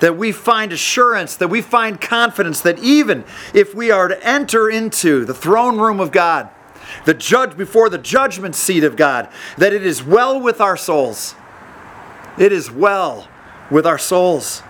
that 0.00 0.16
we 0.16 0.32
find 0.32 0.72
assurance, 0.72 1.36
that 1.36 1.48
we 1.48 1.62
find 1.62 2.00
confidence 2.00 2.60
that 2.62 2.78
even 2.80 3.24
if 3.54 3.74
we 3.74 3.90
are 3.90 4.08
to 4.08 4.26
enter 4.26 4.68
into 4.68 5.24
the 5.24 5.34
throne 5.34 5.78
room 5.78 6.00
of 6.00 6.10
God, 6.10 6.48
the 7.04 7.14
judge 7.14 7.56
before 7.56 7.88
the 7.88 7.98
judgment 7.98 8.54
seat 8.54 8.84
of 8.84 8.96
God, 8.96 9.28
that 9.58 9.72
it 9.72 9.86
is 9.86 10.02
well 10.02 10.40
with 10.40 10.60
our 10.60 10.76
souls. 10.76 11.34
It 12.38 12.52
is 12.52 12.70
well 12.70 13.28
with 13.70 13.86
our 13.86 13.98
souls 13.98 14.62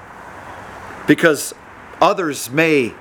because 1.06 1.54
others 2.00 2.50
may 2.50 2.94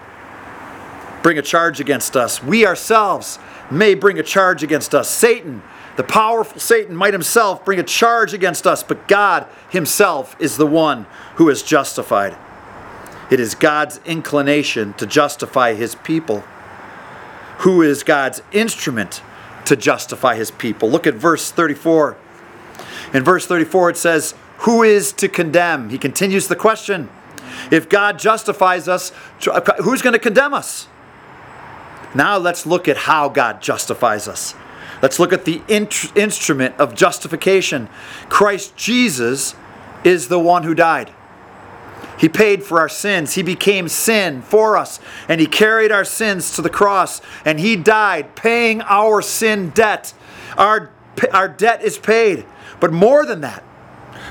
bring 1.22 1.38
a 1.38 1.41
charge 1.41 1.80
against 1.80 2.15
us. 2.15 2.41
We 2.41 2.65
ourselves 2.65 3.39
may 3.70 3.94
bring 3.94 4.20
a 4.20 4.24
charge 4.24 4.63
against 4.63 4.96
us. 4.96 5.10
Satan, 5.10 5.62
the 5.98 6.03
powerful 6.03 6.60
Satan, 6.60 6.95
might 6.95 7.13
himself 7.13 7.65
bring 7.65 7.79
a 7.79 7.83
charge 7.83 8.33
against 8.33 8.65
us, 8.65 8.83
but 8.83 9.07
God 9.07 9.48
himself 9.69 10.36
is 10.39 10.57
the 10.57 10.67
one 10.67 11.05
who 11.36 11.50
is 11.50 11.63
justified. 11.63 12.36
It 13.29 13.39
is 13.39 13.55
God's 13.55 14.00
inclination 14.05 14.93
to 14.93 15.05
justify 15.05 15.74
his 15.74 15.95
people. 15.95 16.43
Who 17.60 17.81
is 17.81 18.03
God's 18.03 18.41
instrument 18.51 19.21
to 19.65 19.75
justify 19.75 20.36
his 20.36 20.51
people? 20.51 20.89
Look 20.89 21.07
at 21.07 21.13
verse 21.13 21.51
34. 21.51 22.17
In 23.13 23.24
verse 23.24 23.45
34, 23.45 23.91
it 23.91 23.98
says, 23.98 24.33
who 24.60 24.83
is 24.83 25.12
to 25.13 25.27
condemn? 25.27 25.89
He 25.89 25.98
continues 25.98 26.48
the 26.48 26.55
question. 26.55 27.10
If 27.71 27.89
God 27.89 28.19
justifies 28.19 28.88
us, 28.88 29.12
who's 29.83 30.01
going 30.01 30.13
to 30.13 30.19
condemn 30.19 30.53
us? 30.53 30.88
Now 32.13 32.38
let's 32.38 32.65
look 32.65 32.88
at 32.88 32.98
how 32.98 33.29
God 33.29 33.62
justifies 33.62 34.27
us. 34.27 34.53
Let's 35.01 35.20
look 35.20 35.34
at 35.34 35.46
the 35.46 35.62
instrument 35.67 36.75
of 36.77 36.96
justification. 36.96 37.89
Christ 38.29 38.75
Jesus 38.75 39.55
is 40.03 40.27
the 40.27 40.39
one 40.39 40.63
who 40.63 40.75
died. 40.75 41.12
He 42.20 42.29
paid 42.29 42.63
for 42.63 42.79
our 42.79 42.89
sins. 42.89 43.34
He 43.34 43.41
became 43.41 43.88
sin 43.88 44.43
for 44.43 44.77
us, 44.77 45.00
and 45.27 45.41
He 45.41 45.48
carried 45.48 45.91
our 45.91 46.05
sins 46.05 46.55
to 46.55 46.62
the 46.62 46.70
cross, 46.70 47.20
and 47.46 47.60
He 47.60 47.75
died, 47.75 48.36
paying 48.36 48.81
our 48.81 49.22
sin 49.24 49.70
debt. 49.72 50.13
Our, 50.55 50.91
our 51.31 51.48
debt 51.48 51.81
is 51.84 51.98
paid. 51.98 52.46
But 52.79 52.93
more 52.93 53.25
than 53.25 53.41
that, 53.41 53.63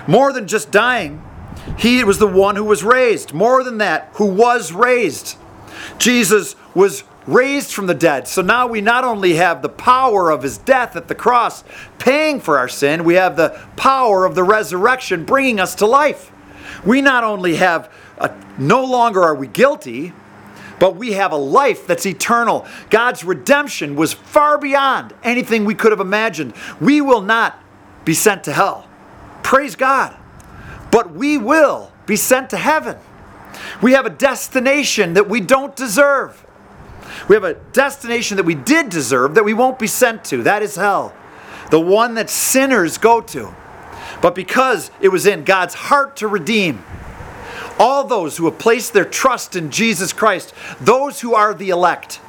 more 0.06 0.32
than 0.32 0.46
just 0.46 0.70
dying, 0.70 1.22
he 1.78 2.04
was 2.04 2.18
the 2.18 2.26
one 2.26 2.56
who 2.56 2.64
was 2.64 2.82
raised. 2.82 3.32
More 3.32 3.62
than 3.62 3.78
that, 3.78 4.10
who 4.14 4.26
was 4.26 4.72
raised. 4.72 5.36
Jesus 5.98 6.56
was 6.74 7.04
raised 7.26 7.72
from 7.72 7.86
the 7.86 7.94
dead. 7.94 8.26
So 8.26 8.42
now 8.42 8.66
we 8.66 8.80
not 8.80 9.04
only 9.04 9.34
have 9.34 9.62
the 9.62 9.68
power 9.68 10.30
of 10.30 10.42
his 10.42 10.58
death 10.58 10.96
at 10.96 11.08
the 11.08 11.14
cross 11.14 11.64
paying 11.98 12.40
for 12.40 12.58
our 12.58 12.68
sin, 12.68 13.04
we 13.04 13.14
have 13.14 13.36
the 13.36 13.60
power 13.76 14.24
of 14.24 14.34
the 14.34 14.42
resurrection 14.42 15.24
bringing 15.24 15.60
us 15.60 15.74
to 15.76 15.86
life. 15.86 16.32
We 16.84 17.02
not 17.02 17.24
only 17.24 17.56
have, 17.56 17.92
a, 18.18 18.34
no 18.58 18.84
longer 18.84 19.22
are 19.22 19.34
we 19.34 19.46
guilty, 19.46 20.12
but 20.78 20.96
we 20.96 21.12
have 21.12 21.32
a 21.32 21.36
life 21.36 21.86
that's 21.86 22.06
eternal. 22.06 22.66
God's 22.88 23.22
redemption 23.22 23.96
was 23.96 24.14
far 24.14 24.56
beyond 24.56 25.12
anything 25.22 25.66
we 25.66 25.74
could 25.74 25.92
have 25.92 26.00
imagined. 26.00 26.54
We 26.80 27.02
will 27.02 27.20
not 27.20 27.62
be 28.04 28.14
sent 28.14 28.44
to 28.44 28.52
hell. 28.52 28.88
Praise 29.42 29.76
God. 29.76 30.16
But 30.90 31.12
we 31.12 31.36
will 31.36 31.92
be 32.06 32.16
sent 32.16 32.50
to 32.50 32.56
heaven. 32.56 32.96
We 33.82 33.92
have 33.92 34.06
a 34.06 34.10
destination 34.10 35.14
that 35.14 35.28
we 35.28 35.40
don't 35.40 35.76
deserve. 35.76 36.46
We 37.28 37.34
have 37.36 37.44
a 37.44 37.54
destination 37.54 38.36
that 38.36 38.46
we 38.46 38.54
did 38.54 38.88
deserve 38.88 39.34
that 39.34 39.44
we 39.44 39.54
won't 39.54 39.78
be 39.78 39.86
sent 39.86 40.24
to. 40.26 40.42
That 40.42 40.62
is 40.62 40.76
hell. 40.76 41.14
The 41.70 41.80
one 41.80 42.14
that 42.14 42.30
sinners 42.30 42.98
go 42.98 43.20
to. 43.20 43.54
But 44.20 44.34
because 44.34 44.90
it 45.00 45.08
was 45.08 45.26
in 45.26 45.44
God's 45.44 45.74
heart 45.74 46.16
to 46.16 46.28
redeem 46.28 46.84
all 47.78 48.04
those 48.04 48.36
who 48.36 48.44
have 48.44 48.58
placed 48.58 48.92
their 48.92 49.04
trust 49.04 49.56
in 49.56 49.70
Jesus 49.70 50.12
Christ, 50.12 50.52
those 50.80 51.20
who 51.20 51.34
are 51.34 51.54
the 51.54 51.70
elect, 51.70 52.20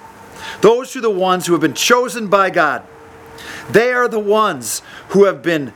those 0.61 0.93
who 0.93 0.99
are 0.99 1.03
the 1.03 1.09
ones 1.09 1.45
who 1.45 1.53
have 1.53 1.61
been 1.61 1.73
chosen 1.73 2.27
by 2.27 2.49
God, 2.49 2.83
they 3.69 3.91
are 3.91 4.07
the 4.07 4.19
ones 4.19 4.81
who 5.09 5.25
have 5.25 5.41
been 5.41 5.73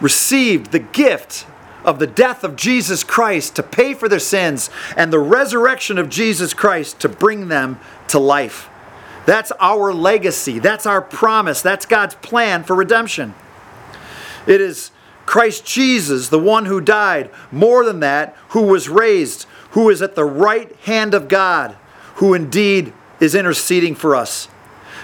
received 0.00 0.72
the 0.72 0.78
gift 0.78 1.46
of 1.86 1.98
the 2.00 2.06
death 2.06 2.44
of 2.44 2.56
Jesus 2.56 3.04
Christ 3.04 3.56
to 3.56 3.62
pay 3.62 3.94
for 3.94 4.08
their 4.08 4.18
sins 4.18 4.68
and 4.96 5.12
the 5.12 5.20
resurrection 5.20 5.96
of 5.96 6.10
Jesus 6.10 6.52
Christ 6.52 7.00
to 7.00 7.08
bring 7.08 7.48
them 7.48 7.78
to 8.08 8.18
life. 8.18 8.68
That's 9.24 9.52
our 9.58 9.94
legacy. 9.94 10.58
That's 10.58 10.84
our 10.84 11.00
promise. 11.00 11.62
That's 11.62 11.86
God's 11.86 12.16
plan 12.16 12.64
for 12.64 12.74
redemption. 12.76 13.34
It 14.46 14.60
is 14.60 14.90
Christ 15.26 15.64
Jesus, 15.64 16.28
the 16.28 16.38
one 16.38 16.66
who 16.66 16.80
died, 16.80 17.30
more 17.50 17.84
than 17.84 18.00
that, 18.00 18.36
who 18.50 18.62
was 18.62 18.88
raised, 18.88 19.46
who 19.70 19.90
is 19.90 20.00
at 20.00 20.14
the 20.14 20.24
right 20.24 20.74
hand 20.82 21.14
of 21.14 21.28
God, 21.28 21.76
who 22.16 22.34
indeed 22.34 22.92
is 23.18 23.34
interceding 23.34 23.94
for 23.94 24.14
us. 24.14 24.48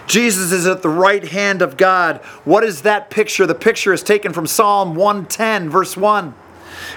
Jesus 0.06 0.52
is 0.52 0.66
at 0.66 0.82
the 0.82 0.88
right 0.88 1.24
hand 1.24 1.62
of 1.62 1.76
God. 1.76 2.18
What 2.44 2.64
is 2.64 2.82
that 2.82 3.10
picture? 3.10 3.46
The 3.46 3.54
picture 3.54 3.92
is 3.92 4.02
taken 4.02 4.32
from 4.32 4.46
Psalm 4.46 4.94
110, 4.94 5.68
verse 5.68 5.96
1. 5.96 6.34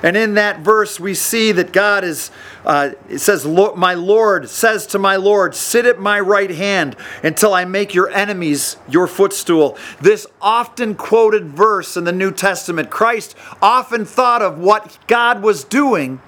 And 0.04 0.16
in 0.18 0.36
that 0.36 0.60
verse, 0.60 1.00
we 1.00 1.14
see 1.14 1.52
that 1.54 1.72
God 1.74 2.04
is, 2.04 2.32
uh, 2.66 2.92
it 3.10 3.20
says, 3.20 3.46
My 3.46 3.94
Lord 3.94 4.50
says 4.50 4.86
to 4.88 5.00
my 5.00 5.16
Lord, 5.16 5.56
Sit 5.56 5.86
at 5.86 6.00
my 6.00 6.20
right 6.20 6.52
hand 6.52 6.96
until 7.24 7.54
I 7.54 7.66
make 7.66 7.94
your 7.94 8.10
enemies 8.10 8.78
your 8.88 9.08
footstool. 9.08 9.78
This 10.02 10.28
often 10.42 10.96
quoted 10.96 11.48
verse 11.50 11.98
in 11.98 12.04
the 12.04 12.12
New 12.12 12.32
Testament, 12.32 12.90
Christ 12.90 13.36
often 13.62 14.06
thought 14.06 14.42
of 14.42 14.60
what 14.60 14.98
God 15.08 15.42
was 15.42 15.64
doing 15.64 16.22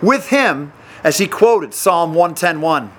with 0.00 0.28
him 0.28 0.72
as 1.04 1.18
he 1.18 1.26
quoted 1.26 1.74
Psalm 1.74 2.14
110:1. 2.14 2.90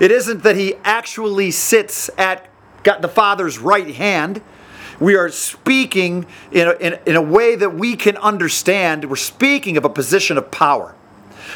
It 0.00 0.10
isn't 0.10 0.42
that 0.42 0.56
he 0.56 0.74
actually 0.84 1.50
sits 1.50 2.10
at 2.18 2.48
the 2.84 3.08
Father's 3.08 3.58
right 3.58 3.94
hand 3.94 4.42
we 5.02 5.16
are 5.16 5.28
speaking 5.30 6.26
in 6.52 6.68
a, 6.68 6.72
in, 6.74 6.98
in 7.06 7.16
a 7.16 7.22
way 7.22 7.56
that 7.56 7.74
we 7.74 7.96
can 7.96 8.16
understand. 8.18 9.04
We're 9.10 9.16
speaking 9.16 9.76
of 9.76 9.84
a 9.84 9.88
position 9.88 10.38
of 10.38 10.50
power, 10.52 10.94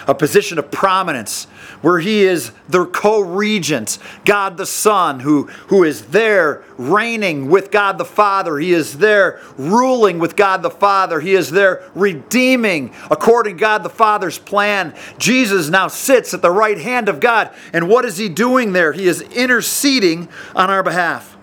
a 0.08 0.14
position 0.14 0.58
of 0.58 0.70
prominence, 0.72 1.44
where 1.80 2.00
he 2.00 2.24
is 2.24 2.50
the 2.68 2.86
co-regent, 2.86 3.98
God 4.24 4.56
the 4.56 4.66
Son, 4.66 5.20
who, 5.20 5.44
who 5.68 5.84
is 5.84 6.06
there 6.06 6.64
reigning 6.76 7.48
with 7.48 7.70
God 7.70 7.98
the 7.98 8.04
Father. 8.04 8.58
He 8.58 8.72
is 8.72 8.98
there 8.98 9.40
ruling 9.56 10.18
with 10.18 10.34
God 10.34 10.62
the 10.62 10.70
Father. 10.70 11.20
He 11.20 11.34
is 11.34 11.50
there 11.50 11.88
redeeming 11.94 12.92
according 13.12 13.56
to 13.56 13.60
God 13.60 13.84
the 13.84 13.90
Father's 13.90 14.38
plan. 14.38 14.92
Jesus 15.18 15.68
now 15.68 15.86
sits 15.86 16.34
at 16.34 16.42
the 16.42 16.50
right 16.50 16.78
hand 16.78 17.08
of 17.08 17.20
God. 17.20 17.54
And 17.72 17.88
what 17.88 18.04
is 18.04 18.16
he 18.16 18.28
doing 18.28 18.72
there? 18.72 18.92
He 18.92 19.06
is 19.06 19.20
interceding 19.20 20.28
on 20.56 20.68
our 20.68 20.82
behalf. 20.82 21.35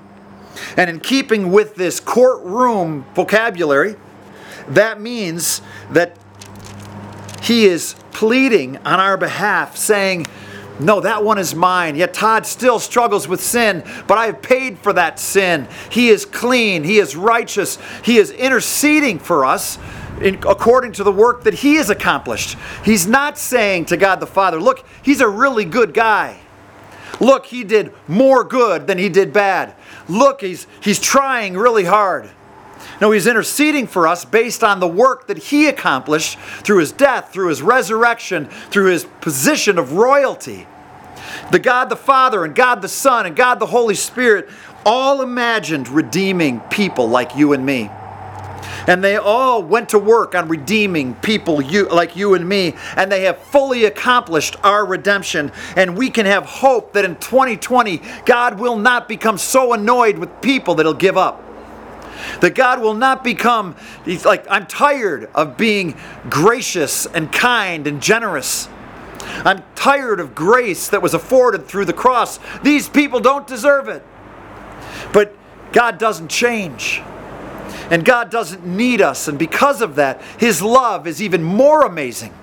And 0.78 0.90
in 0.90 1.00
keeping 1.00 1.52
with 1.52 1.76
this 1.76 2.00
courtroom 2.00 3.06
vocabulary, 3.16 3.96
that 4.68 5.02
means 5.02 5.62
that 5.92 6.18
he 7.42 7.66
is 7.66 7.96
pleading 8.12 8.78
on 8.78 9.00
our 9.00 9.18
behalf, 9.18 9.76
saying, 9.76 10.26
no, 10.80 11.02
that 11.02 11.24
one 11.24 11.38
is 11.38 11.54
mine. 11.54 11.96
Yet 11.96 12.14
Todd 12.14 12.46
still 12.46 12.80
struggles 12.80 13.28
with 13.28 13.42
sin, 13.42 13.84
but 14.08 14.18
I 14.18 14.28
have 14.28 14.42
paid 14.42 14.80
for 14.80 14.94
that 14.94 15.20
sin. 15.20 15.68
He 15.92 16.10
is 16.10 16.26
clean. 16.26 16.84
He 16.84 16.98
is 16.98 17.16
righteous. 17.16 17.78
He 18.04 18.18
is 18.18 18.32
interceding 18.32 19.20
for 19.20 19.46
us 19.46 19.78
in, 20.22 20.36
according 20.48 20.94
to 20.94 21.04
the 21.04 21.12
work 21.12 21.44
that 21.44 21.54
he 21.54 21.76
has 21.76 21.90
accomplished. 21.90 22.58
He's 22.84 23.06
not 23.06 23.38
saying 23.38 23.86
to 23.86 23.98
God 23.98 24.20
the 24.20 24.28
Father, 24.28 24.60
look, 24.60 24.86
he's 25.04 25.22
a 25.22 25.28
really 25.28 25.66
good 25.66 25.94
guy. 25.94 26.40
Look, 27.20 27.46
he 27.46 27.64
did 27.64 27.94
more 28.08 28.44
good 28.44 28.88
than 28.88 28.98
he 28.98 29.10
did 29.10 29.32
bad. 29.32 29.76
Look, 30.08 30.42
he's, 30.42 30.68
he's 30.82 31.00
trying 31.00 31.56
really 31.58 31.86
hard. 31.86 32.30
No, 33.02 33.12
he's 33.12 33.28
interceding 33.28 33.88
for 33.88 34.08
us 34.08 34.26
based 34.26 34.64
on 34.64 34.80
the 34.80 34.88
work 34.88 35.28
that 35.28 35.38
he 35.38 35.68
accomplished 35.68 36.38
through 36.40 36.80
his 36.80 36.92
death, 36.92 37.32
through 37.34 37.50
his 37.50 37.62
resurrection, 37.62 38.46
through 38.46 38.92
his 38.92 39.06
position 39.22 39.78
of 39.78 39.94
royalty. 39.94 40.68
The 41.52 41.60
God 41.60 41.90
the 41.90 41.96
Father 41.96 42.44
and 42.44 42.54
God 42.54 42.82
the 42.82 42.88
Son 42.88 43.26
and 43.26 43.36
God 43.36 43.60
the 43.60 43.66
Holy 43.66 43.96
Spirit 43.96 44.50
all 44.86 45.22
imagined 45.22 45.88
redeeming 45.88 46.60
people 46.62 47.08
like 47.08 47.36
you 47.36 47.54
and 47.54 47.66
me. 47.66 47.90
And 48.88 49.04
they 49.04 49.16
all 49.16 49.64
went 49.64 49.90
to 49.90 50.00
work 50.00 50.36
on 50.36 50.48
redeeming 50.48 51.16
people 51.16 51.62
you, 51.62 51.88
like 51.90 52.16
you 52.16 52.34
and 52.34 52.48
me, 52.48 52.76
and 52.96 53.12
they 53.12 53.24
have 53.24 53.38
fully 53.38 53.86
accomplished 53.86 54.56
our 54.64 54.86
redemption. 54.86 55.52
And 55.76 55.98
we 55.98 56.10
can 56.10 56.26
have 56.26 56.46
hope 56.46 56.94
that 56.94 57.06
in 57.06 57.16
2020, 57.16 58.02
God 58.26 58.60
will 58.60 58.78
not 58.78 59.08
become 59.08 59.38
so 59.38 59.74
annoyed 59.74 60.18
with 60.18 60.42
people 60.42 60.76
that 60.76 60.86
he'll 60.86 60.94
give 60.94 61.18
up. 61.18 61.42
That 62.42 62.56
God 62.56 62.82
will 62.82 62.94
not 62.94 63.24
become, 63.24 63.76
he's 64.06 64.26
like, 64.26 64.46
I'm 64.50 64.66
tired 64.66 65.30
of 65.36 65.58
being 65.58 65.98
gracious 66.30 67.06
and 67.06 67.32
kind 67.32 67.88
and 67.88 68.02
generous. 68.02 68.68
I'm 69.46 69.64
tired 69.76 70.20
of 70.20 70.36
grace 70.36 70.90
that 70.90 71.02
was 71.02 71.14
afforded 71.14 71.66
through 71.66 71.86
the 71.86 71.94
cross. 71.94 72.40
These 72.62 72.90
people 72.90 73.20
don't 73.20 73.48
deserve 73.48 73.88
it. 73.88 74.06
But 75.12 75.36
God 75.72 75.98
doesn't 75.98 76.30
change. 76.30 77.02
And 77.90 78.06
God 78.06 78.30
doesn't 78.30 78.66
need 78.66 79.02
us. 79.02 79.28
And 79.28 79.38
because 79.38 79.82
of 79.82 79.96
that, 79.96 80.22
His 80.40 80.62
love 80.62 81.08
is 81.08 81.22
even 81.22 81.44
more 81.44 81.86
amazing. 81.86 82.34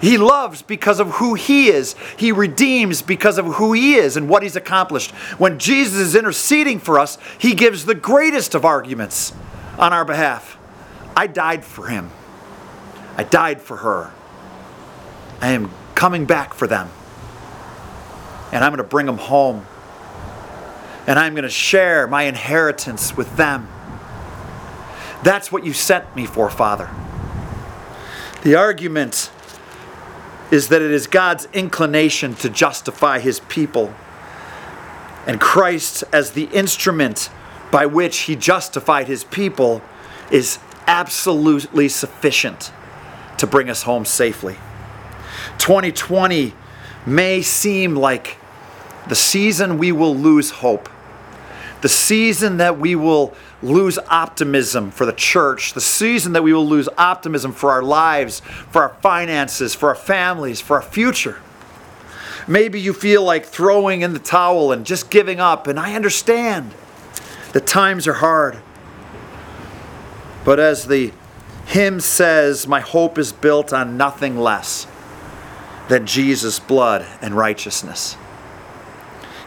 He 0.00 0.16
loves 0.16 0.62
because 0.62 1.00
of 1.00 1.10
who 1.12 1.34
He 1.34 1.68
is. 1.68 1.94
He 2.16 2.32
redeems 2.32 3.02
because 3.02 3.38
of 3.38 3.46
who 3.46 3.72
He 3.72 3.94
is 3.94 4.16
and 4.16 4.28
what 4.28 4.42
He's 4.42 4.56
accomplished. 4.56 5.10
When 5.38 5.58
Jesus 5.58 5.98
is 5.98 6.14
interceding 6.14 6.78
for 6.78 6.98
us, 6.98 7.18
He 7.38 7.54
gives 7.54 7.84
the 7.84 7.94
greatest 7.94 8.54
of 8.54 8.64
arguments 8.64 9.32
on 9.78 9.92
our 9.92 10.04
behalf. 10.04 10.56
I 11.16 11.26
died 11.26 11.64
for 11.64 11.86
Him, 11.86 12.10
I 13.16 13.24
died 13.24 13.60
for 13.60 13.76
her. 13.78 14.12
I 15.40 15.52
am 15.52 15.70
coming 15.94 16.26
back 16.26 16.54
for 16.54 16.66
them. 16.66 16.90
And 18.52 18.64
I'm 18.64 18.72
going 18.72 18.78
to 18.78 18.88
bring 18.88 19.06
them 19.06 19.18
home. 19.18 19.66
And 21.06 21.18
I'm 21.18 21.34
going 21.34 21.44
to 21.44 21.48
share 21.48 22.06
my 22.06 22.24
inheritance 22.24 23.16
with 23.16 23.36
them. 23.36 23.68
That's 25.22 25.52
what 25.52 25.64
you 25.64 25.72
sent 25.72 26.14
me 26.16 26.26
for, 26.26 26.48
Father. 26.48 26.90
The 28.42 28.54
argument 28.54 29.30
is 30.50 30.68
that 30.68 30.80
it 30.82 30.90
is 30.90 31.06
God's 31.06 31.46
inclination 31.52 32.34
to 32.36 32.48
justify 32.48 33.18
his 33.18 33.40
people, 33.40 33.94
and 35.26 35.40
Christ, 35.40 36.04
as 36.12 36.32
the 36.32 36.44
instrument 36.44 37.30
by 37.70 37.86
which 37.86 38.20
he 38.20 38.34
justified 38.34 39.06
his 39.06 39.24
people, 39.24 39.82
is 40.30 40.58
absolutely 40.86 41.88
sufficient 41.88 42.72
to 43.38 43.46
bring 43.46 43.70
us 43.70 43.82
home 43.82 44.04
safely. 44.04 44.56
2020 45.58 46.54
may 47.06 47.42
seem 47.42 47.94
like 47.94 48.38
the 49.08 49.14
season 49.14 49.78
we 49.78 49.92
will 49.92 50.16
lose 50.16 50.50
hope, 50.50 50.88
the 51.82 51.88
season 51.88 52.56
that 52.56 52.78
we 52.78 52.94
will 52.96 53.34
lose 53.62 53.98
optimism 54.08 54.90
for 54.90 55.04
the 55.04 55.12
church, 55.12 55.74
the 55.74 55.80
season 55.80 56.32
that 56.32 56.42
we 56.42 56.52
will 56.52 56.66
lose 56.66 56.88
optimism 56.96 57.52
for 57.52 57.70
our 57.70 57.82
lives, 57.82 58.40
for 58.40 58.82
our 58.82 58.94
finances, 59.00 59.74
for 59.74 59.90
our 59.90 59.94
families, 59.94 60.60
for 60.60 60.76
our 60.76 60.82
future. 60.82 61.38
Maybe 62.48 62.80
you 62.80 62.92
feel 62.92 63.22
like 63.22 63.44
throwing 63.44 64.00
in 64.00 64.12
the 64.12 64.18
towel 64.18 64.72
and 64.72 64.86
just 64.86 65.10
giving 65.10 65.40
up, 65.40 65.66
and 65.66 65.78
I 65.78 65.94
understand 65.94 66.72
the 67.52 67.60
times 67.60 68.08
are 68.08 68.14
hard. 68.14 68.58
But 70.44 70.58
as 70.58 70.86
the 70.86 71.12
hymn 71.66 72.00
says, 72.00 72.66
my 72.66 72.80
hope 72.80 73.18
is 73.18 73.32
built 73.32 73.72
on 73.72 73.96
nothing 73.96 74.38
less 74.38 74.86
than 75.88 76.06
Jesus' 76.06 76.58
blood 76.58 77.06
and 77.20 77.34
righteousness. 77.34 78.16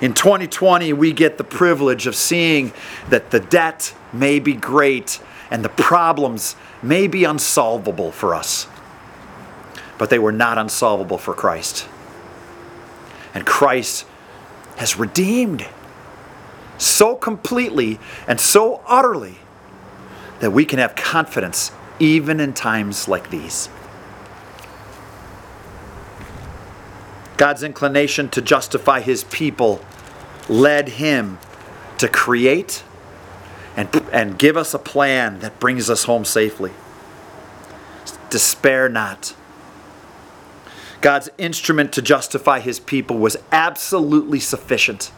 In 0.02 0.14
2020, 0.14 0.94
we 0.94 1.14
get 1.14 1.38
the 1.38 1.44
privilege 1.44 2.08
of 2.08 2.16
seeing 2.16 2.74
that 3.10 3.32
the 3.32 3.40
debt 3.40 3.96
may 4.14 4.40
be 4.40 4.54
great 4.54 5.20
and 5.50 5.64
the 5.64 5.70
problems 5.70 6.56
may 6.82 7.08
be 7.08 7.24
unsolvable 7.24 8.12
for 8.12 8.34
us, 8.36 8.68
but 9.98 10.10
they 10.10 10.20
were 10.20 10.32
not 10.32 10.58
unsolvable 10.58 11.18
for 11.18 11.34
Christ. 11.34 11.88
And 13.34 13.46
Christ 13.46 14.06
has 14.78 14.98
redeemed 14.98 15.66
so 16.78 17.16
completely 17.16 18.00
and 18.28 18.40
so 18.40 18.82
utterly 18.88 19.38
that 20.40 20.52
we 20.52 20.66
can 20.66 20.80
have 20.80 20.96
confidence 20.96 21.72
even 22.00 22.40
in 22.40 22.54
times 22.54 23.08
like 23.08 23.30
these. 23.30 23.70
God's 27.38 27.64
inclination 27.64 28.30
to 28.30 28.42
justify 28.42 29.00
his 29.00 29.24
people 29.26 29.84
led 30.50 30.90
him 30.90 31.40
to 31.98 32.08
create 32.08 32.84
and, 33.76 33.90
and 34.12 34.38
give 34.38 34.56
us 34.56 34.74
a 34.74 34.80
plan 34.80 35.40
that 35.40 35.60
brings 35.60 35.90
us 35.90 36.04
home 36.04 36.26
safely. 36.26 36.72
Despair 38.30 38.90
not. 38.90 39.36
God's 41.02 41.30
instrument 41.38 41.92
to 41.94 42.02
justify 42.02 42.60
his 42.60 42.80
people 42.80 43.18
was 43.18 43.38
absolutely 43.52 44.40
sufficient 44.40 45.12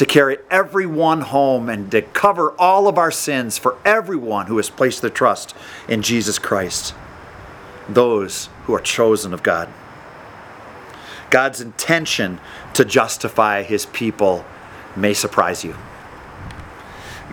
to 0.00 0.06
carry 0.06 0.38
everyone 0.50 1.20
home 1.20 1.68
and 1.68 1.90
to 1.90 2.00
cover 2.00 2.52
all 2.58 2.88
of 2.88 2.96
our 2.96 3.10
sins 3.10 3.58
for 3.58 3.76
everyone 3.84 4.46
who 4.46 4.56
has 4.56 4.70
placed 4.70 5.02
their 5.02 5.10
trust 5.10 5.54
in 5.88 6.00
Jesus 6.00 6.38
Christ, 6.38 6.94
those 7.86 8.48
who 8.64 8.74
are 8.74 8.80
chosen 8.80 9.34
of 9.34 9.42
God. 9.42 9.68
God's 11.28 11.60
intention 11.60 12.40
to 12.72 12.84
justify 12.86 13.62
his 13.62 13.84
people 13.84 14.46
may 14.96 15.12
surprise 15.12 15.64
you. 15.64 15.76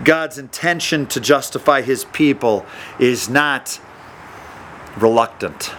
God's 0.04 0.38
intention 0.38 1.06
to 1.08 1.20
justify 1.20 1.82
his 1.82 2.04
people 2.06 2.64
is 2.98 3.28
not 3.28 3.80
reluctant. 4.96 5.72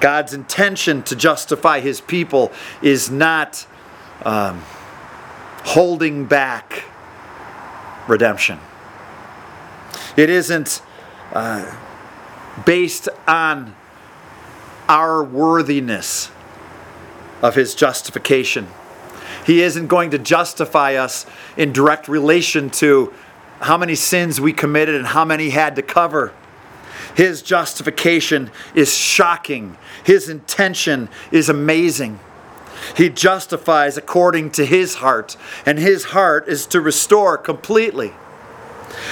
God's 0.00 0.32
intention 0.32 1.02
to 1.04 1.16
justify 1.16 1.80
his 1.80 2.00
people 2.00 2.52
is 2.80 3.10
not 3.10 3.66
um, 4.24 4.62
holding 5.64 6.24
back 6.24 6.84
redemption. 8.08 8.58
It 10.16 10.30
isn't 10.30 10.82
uh, 11.32 11.76
based 12.64 13.08
on 13.26 13.74
our 14.88 15.22
worthiness 15.22 16.30
of 17.42 17.54
his 17.54 17.74
justification. 17.74 18.66
He 19.50 19.62
isn't 19.62 19.88
going 19.88 20.10
to 20.12 20.18
justify 20.20 20.94
us 20.94 21.26
in 21.56 21.72
direct 21.72 22.06
relation 22.06 22.70
to 22.70 23.12
how 23.58 23.76
many 23.76 23.96
sins 23.96 24.40
we 24.40 24.52
committed 24.52 24.94
and 24.94 25.04
how 25.04 25.24
many 25.24 25.50
had 25.50 25.74
to 25.74 25.82
cover. 25.82 26.32
His 27.16 27.42
justification 27.42 28.52
is 28.76 28.94
shocking. 28.94 29.76
His 30.04 30.28
intention 30.28 31.08
is 31.32 31.48
amazing. 31.48 32.20
He 32.96 33.08
justifies 33.08 33.96
according 33.96 34.52
to 34.52 34.64
his 34.64 34.94
heart, 34.94 35.36
and 35.66 35.80
his 35.80 36.04
heart 36.04 36.46
is 36.46 36.64
to 36.66 36.80
restore 36.80 37.36
completely. 37.36 38.12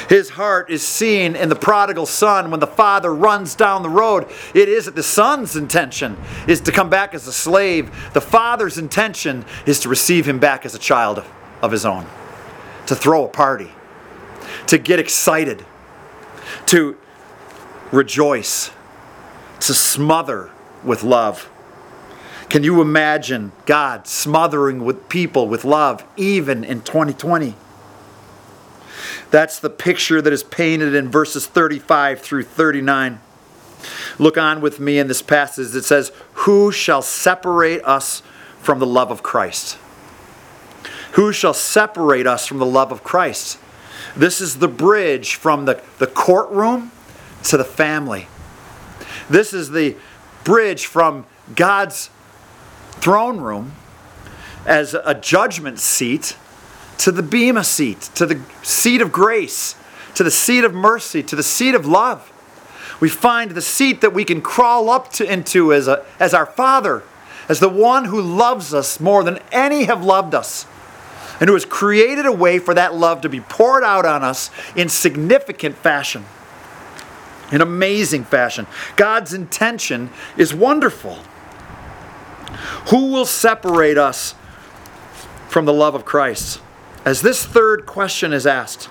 His 0.09 0.31
heart 0.31 0.71
is 0.71 0.87
seen 0.87 1.37
in 1.37 1.49
the 1.49 1.57
prodigal 1.57 2.07
son 2.07 2.51
when 2.51 2.61
the 2.61 2.67
father 2.67 3.15
runs 3.15 3.55
down 3.55 3.83
the 3.83 3.89
road. 3.89 4.27
It 4.55 4.69
is 4.69 4.87
that 4.87 4.95
the 4.95 5.03
son's 5.03 5.57
intention 5.57 6.17
is 6.47 6.61
to 6.63 6.73
come 6.73 6.91
back 6.91 7.15
as 7.15 7.27
a 7.27 7.33
slave. 7.33 7.91
The 8.13 8.21
father's 8.21 8.79
intention 8.79 9.45
is 9.67 9.81
to 9.81 9.89
receive 9.89 10.27
him 10.27 10.39
back 10.39 10.65
as 10.65 10.75
a 10.75 10.79
child 10.79 11.23
of 11.63 11.71
his 11.71 11.85
own, 11.85 12.07
to 12.87 12.95
throw 12.95 13.25
a 13.25 13.29
party, 13.29 13.71
to 14.67 14.79
get 14.79 14.99
excited, 14.99 15.65
to 16.67 16.97
rejoice, 17.93 18.71
to 19.61 19.75
smother 19.75 20.51
with 20.85 21.03
love. 21.03 21.51
Can 22.49 22.65
you 22.65 22.81
imagine 22.81 23.53
God 23.67 24.07
smothering 24.07 24.85
with 24.85 25.09
people 25.09 25.49
with 25.49 25.65
love 25.65 26.05
even 26.17 26.65
in 26.65 26.81
2020? 26.81 27.55
That's 29.31 29.59
the 29.59 29.71
picture 29.71 30.23
that 30.23 30.33
is 30.33 30.43
painted 30.43 30.95
in 30.95 31.11
verses 31.11 31.47
35 31.47 32.21
through 32.21 32.45
39. 32.45 33.21
Look 34.19 34.39
on 34.39 34.61
with 34.61 34.81
me 34.81 34.99
in 34.99 35.07
this 35.07 35.23
passage. 35.23 35.75
It 35.75 35.85
says, 35.85 36.13
Who 36.33 36.73
shall 36.73 37.03
separate 37.03 37.85
us 37.85 38.23
from 38.61 38.79
the 38.79 38.87
love 38.87 39.11
of 39.11 39.23
Christ? 39.23 39.79
Who 41.13 41.33
shall 41.33 41.55
separate 41.55 42.27
us 42.27 42.47
from 42.47 42.59
the 42.59 42.67
love 42.67 42.93
of 42.93 43.05
Christ? 43.05 43.59
This 44.17 44.41
is 44.41 44.59
the 44.59 44.69
bridge 44.69 45.35
from 45.35 45.65
the, 45.65 45.83
the 45.99 46.07
courtroom 46.07 46.91
to 47.45 47.57
the 47.57 47.65
family. 47.65 48.29
This 49.29 49.53
is 49.53 49.71
the 49.71 49.97
bridge 50.45 50.87
from 50.87 51.27
God's 51.55 52.11
throne 52.93 53.41
room 53.41 53.73
as 54.67 54.95
a 54.95 55.15
judgment 55.15 55.79
seat 55.79 56.37
to 56.99 57.13
the 57.13 57.23
Bema 57.23 57.65
seat, 57.65 58.01
to 58.15 58.27
the 58.27 58.41
seat 58.63 59.01
of 59.01 59.13
grace, 59.13 59.75
to 60.15 60.25
the 60.25 60.31
seat 60.31 60.65
of 60.65 60.75
mercy, 60.75 61.23
to 61.23 61.37
the 61.37 61.43
seat 61.43 61.75
of 61.75 61.87
love. 61.87 62.33
We 63.01 63.09
find 63.09 63.53
the 63.53 63.63
seat 63.63 64.01
that 64.01 64.13
we 64.13 64.25
can 64.25 64.43
crawl 64.43 64.91
up 64.91 65.11
to, 65.13 65.33
into 65.33 65.73
as, 65.73 65.87
a, 65.87 66.05
as 66.19 66.35
our 66.35 66.47
Father, 66.47 67.05
as 67.49 67.61
the 67.61 67.69
one 67.69 68.07
who 68.07 68.21
loves 68.21 68.75
us 68.75 68.99
more 68.99 69.23
than 69.23 69.39
any 69.53 69.85
have 69.85 70.05
loved 70.05 70.35
us, 70.35 70.67
and 71.41 71.49
who 71.49 71.55
has 71.55 71.65
created 71.65 72.27
a 72.27 72.33
way 72.33 72.59
for 72.59 72.75
that 72.75 72.95
love 72.95 73.21
to 73.21 73.29
be 73.29 73.41
poured 73.41 73.85
out 73.85 74.05
on 74.05 74.25
us 74.25 74.51
in 74.75 74.89
significant 74.89 75.77
fashion, 75.77 76.25
in 77.53 77.61
amazing 77.61 78.25
fashion. 78.25 78.67
God's 78.97 79.33
intention 79.33 80.11
is 80.37 80.53
wonderful. 80.53 81.19
Who 82.91 83.13
will 83.13 83.27
separate 83.27 83.99
us 83.99 84.35
from 85.49 85.65
the 85.65 85.73
love 85.73 85.95
of 85.95 86.05
Christ? 86.05 86.61
As 87.05 87.23
this 87.23 87.45
third 87.45 87.87
question 87.87 88.33
is 88.33 88.47
asked. 88.47 88.89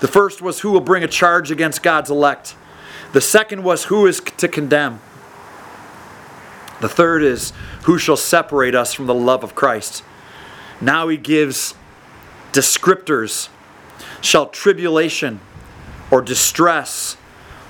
The 0.00 0.08
first 0.08 0.42
was 0.42 0.60
who 0.60 0.70
will 0.72 0.80
bring 0.80 1.04
a 1.04 1.08
charge 1.08 1.50
against 1.50 1.82
God's 1.82 2.10
elect. 2.10 2.56
The 3.12 3.20
second 3.20 3.62
was 3.62 3.84
who 3.84 4.06
is 4.06 4.20
to 4.20 4.48
condemn. 4.48 5.00
The 6.80 6.88
third 6.88 7.22
is 7.22 7.52
who 7.84 7.98
shall 7.98 8.16
separate 8.16 8.74
us 8.74 8.92
from 8.92 9.06
the 9.06 9.14
love 9.14 9.44
of 9.44 9.54
Christ. 9.54 10.02
Now 10.80 11.06
he 11.08 11.16
gives 11.16 11.74
descriptors. 12.50 13.48
Shall 14.20 14.46
tribulation 14.46 15.40
or 16.10 16.20
distress 16.20 17.16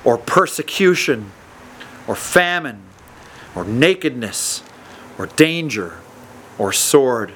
or 0.05 0.17
persecution 0.17 1.33
or 2.07 2.15
famine 2.15 2.83
or 3.55 3.65
nakedness 3.65 4.63
or 5.19 5.27
danger 5.27 5.99
or 6.59 6.73
sword 6.73 7.35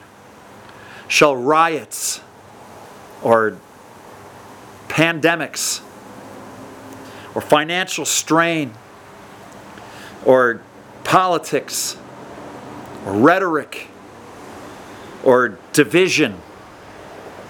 shall 1.09 1.37
riots 1.37 2.21
or 3.23 3.59
pandemics 4.89 5.81
or 7.35 7.41
financial 7.41 8.05
strain 8.05 8.73
or 10.25 10.61
politics 11.05 11.97
or 13.05 13.13
rhetoric 13.13 13.89
or 15.23 15.59
division, 15.73 16.41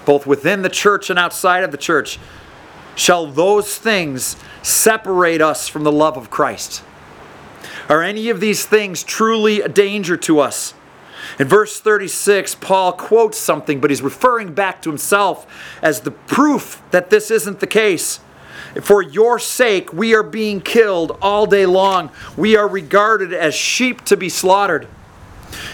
both 0.05 0.27
within 0.27 0.61
the 0.61 0.69
church 0.69 1.09
and 1.09 1.17
outside 1.17 1.63
of 1.63 1.71
the 1.71 1.77
church, 1.77 2.19
shall 2.95 3.27
those 3.27 3.77
things 3.77 4.35
separate 4.61 5.41
us 5.41 5.67
from 5.67 5.83
the 5.83 5.91
love 5.91 6.17
of 6.17 6.29
Christ? 6.29 6.83
Are 7.87 8.03
any 8.03 8.29
of 8.29 8.39
these 8.39 8.65
things 8.65 9.03
truly 9.03 9.61
a 9.61 9.69
danger 9.69 10.17
to 10.17 10.39
us? 10.39 10.73
In 11.39 11.47
verse 11.47 11.79
36, 11.79 12.55
Paul 12.55 12.93
quotes 12.93 13.37
something, 13.37 13.79
but 13.79 13.91
he's 13.91 14.01
referring 14.01 14.53
back 14.53 14.81
to 14.81 14.89
himself 14.89 15.45
as 15.81 16.01
the 16.01 16.11
proof 16.11 16.81
that 16.91 17.09
this 17.09 17.29
isn't 17.29 17.59
the 17.59 17.67
case. 17.67 18.19
For 18.81 19.01
your 19.01 19.37
sake, 19.39 19.93
we 19.93 20.15
are 20.15 20.23
being 20.23 20.61
killed 20.61 21.17
all 21.21 21.45
day 21.45 21.65
long. 21.65 22.11
We 22.35 22.55
are 22.55 22.67
regarded 22.67 23.33
as 23.33 23.53
sheep 23.53 24.03
to 24.05 24.17
be 24.17 24.29
slaughtered. 24.29 24.87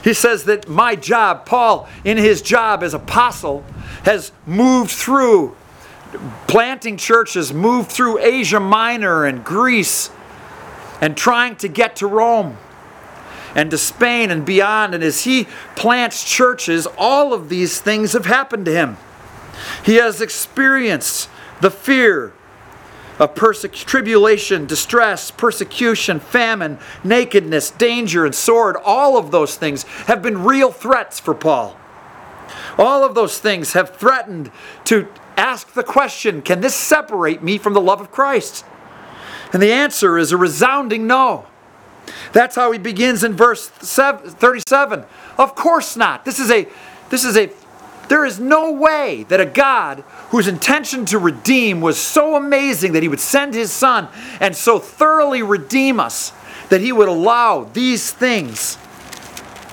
He 0.04 0.13
says 0.13 0.43
that 0.45 0.67
my 0.67 0.95
job, 0.95 1.45
Paul, 1.45 1.88
in 2.04 2.17
his 2.17 2.41
job 2.41 2.84
as 2.84 2.93
apostle, 2.93 3.63
has 4.04 4.32
moved 4.45 4.91
through 4.91 5.56
planting 6.47 6.97
churches, 6.97 7.54
moved 7.54 7.91
through 7.91 8.19
Asia 8.19 8.60
Minor 8.60 9.26
and 9.26 9.43
Greece, 9.43 10.12
and 11.02 11.17
trying 11.17 11.56
to 11.58 11.67
get 11.67 11.95
to 11.97 12.08
Rome 12.08 12.58
and 13.55 13.71
to 13.71 13.77
Spain 13.77 14.31
and 14.31 14.45
beyond. 14.45 14.95
And 14.95 15.03
as 15.03 15.23
he 15.23 15.47
plants 15.75 16.23
churches, 16.23 16.87
all 16.97 17.33
of 17.33 17.49
these 17.49 17.79
things 17.79 18.13
have 18.13 18.25
happened 18.25 18.65
to 18.65 18.71
him. 18.71 18.97
He 19.85 19.95
has 19.95 20.21
experienced 20.21 21.29
the 21.61 21.71
fear 21.71 22.33
of 23.19 23.35
perse- 23.35 23.65
tribulation, 23.71 24.65
distress, 24.65 25.31
persecution, 25.31 26.19
famine, 26.19 26.79
nakedness, 27.03 27.71
danger, 27.71 28.25
and 28.25 28.33
sword. 28.33 28.75
All 28.83 29.17
of 29.17 29.31
those 29.31 29.55
things 29.55 29.83
have 30.07 30.21
been 30.21 30.43
real 30.43 30.71
threats 30.71 31.19
for 31.19 31.33
Paul. 31.33 31.77
All 32.77 33.03
of 33.03 33.15
those 33.15 33.39
things 33.39 33.73
have 33.73 33.95
threatened 33.95 34.51
to 34.85 35.07
ask 35.37 35.73
the 35.73 35.83
question 35.83 36.41
can 36.41 36.61
this 36.61 36.75
separate 36.75 37.43
me 37.43 37.57
from 37.57 37.73
the 37.73 37.81
love 37.81 38.01
of 38.01 38.11
Christ? 38.11 38.65
And 39.51 39.61
the 39.61 39.71
answer 39.71 40.17
is 40.17 40.31
a 40.31 40.37
resounding 40.37 41.05
no. 41.05 41.47
That's 42.31 42.55
how 42.55 42.71
he 42.71 42.79
begins 42.79 43.23
in 43.23 43.33
verse 43.33 43.67
37. 43.67 45.05
Of 45.37 45.55
course 45.55 45.95
not. 45.95 46.25
This 46.25 46.39
is 46.39 46.51
a 46.51 46.67
this 47.09 47.23
is 47.23 47.37
a 47.37 47.51
there 48.09 48.25
is 48.25 48.39
no 48.39 48.71
way 48.71 49.23
that 49.29 49.39
a 49.39 49.45
God 49.45 50.03
whose 50.29 50.47
intention 50.47 51.05
to 51.05 51.17
redeem 51.17 51.79
was 51.79 51.97
so 51.97 52.35
amazing 52.35 52.91
that 52.93 53.03
he 53.03 53.09
would 53.09 53.19
send 53.19 53.53
his 53.53 53.71
son 53.71 54.09
and 54.39 54.55
so 54.55 54.77
thoroughly 54.77 55.41
redeem 55.41 55.99
us 55.99 56.33
that 56.69 56.81
he 56.81 56.91
would 56.91 57.07
allow 57.07 57.63
these 57.63 58.11
things 58.11 58.77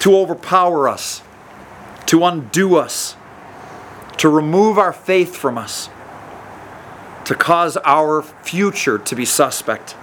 to 0.01 0.17
overpower 0.17 0.89
us, 0.89 1.23
to 2.07 2.25
undo 2.25 2.77
us, 2.77 3.17
to 4.19 4.29
remove 4.29 4.79
our 4.79 4.93
faith 4.93 5.37
from 5.37 5.59
us, 5.59 5.89
to 7.25 7.35
cause 7.35 7.77
our 7.79 8.23
future 8.23 8.99
to 8.99 9.17
be 9.17 9.25
suspect. 9.25 9.97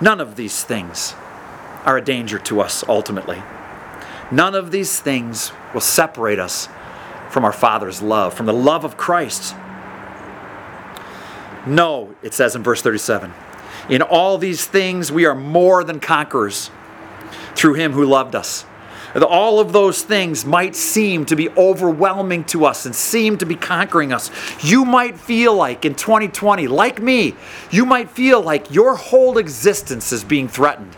None 0.00 0.20
of 0.20 0.36
these 0.36 0.64
things 0.64 1.14
are 1.86 1.96
a 1.96 2.02
danger 2.02 2.38
to 2.40 2.60
us 2.60 2.84
ultimately. 2.88 3.42
None 4.30 4.56
of 4.56 4.72
these 4.72 5.00
things 5.00 5.52
will 5.72 5.80
separate 5.80 6.40
us 6.40 6.68
from 7.30 7.44
our 7.44 7.52
Father's 7.52 8.02
love, 8.02 8.34
from 8.34 8.46
the 8.46 8.52
love 8.52 8.84
of 8.84 8.96
Christ. 8.96 9.54
No, 11.64 12.14
it 12.22 12.34
says 12.34 12.56
in 12.56 12.62
verse 12.62 12.82
37 12.82 13.32
In 13.88 14.02
all 14.02 14.36
these 14.36 14.66
things 14.66 15.12
we 15.12 15.24
are 15.24 15.34
more 15.34 15.84
than 15.84 16.00
conquerors 16.00 16.70
through 17.54 17.74
Him 17.74 17.92
who 17.92 18.04
loved 18.04 18.34
us. 18.34 18.66
All 19.14 19.60
of 19.60 19.72
those 19.72 20.02
things 20.02 20.44
might 20.44 20.76
seem 20.76 21.24
to 21.26 21.36
be 21.36 21.48
overwhelming 21.50 22.44
to 22.46 22.66
us 22.66 22.84
and 22.84 22.94
seem 22.94 23.38
to 23.38 23.46
be 23.46 23.54
conquering 23.54 24.12
us. 24.12 24.30
You 24.62 24.84
might 24.84 25.18
feel 25.18 25.54
like 25.54 25.86
in 25.86 25.94
2020, 25.94 26.68
like 26.68 27.00
me, 27.00 27.34
you 27.70 27.86
might 27.86 28.10
feel 28.10 28.42
like 28.42 28.74
your 28.74 28.94
whole 28.96 29.38
existence 29.38 30.12
is 30.12 30.22
being 30.22 30.48
threatened 30.48 30.96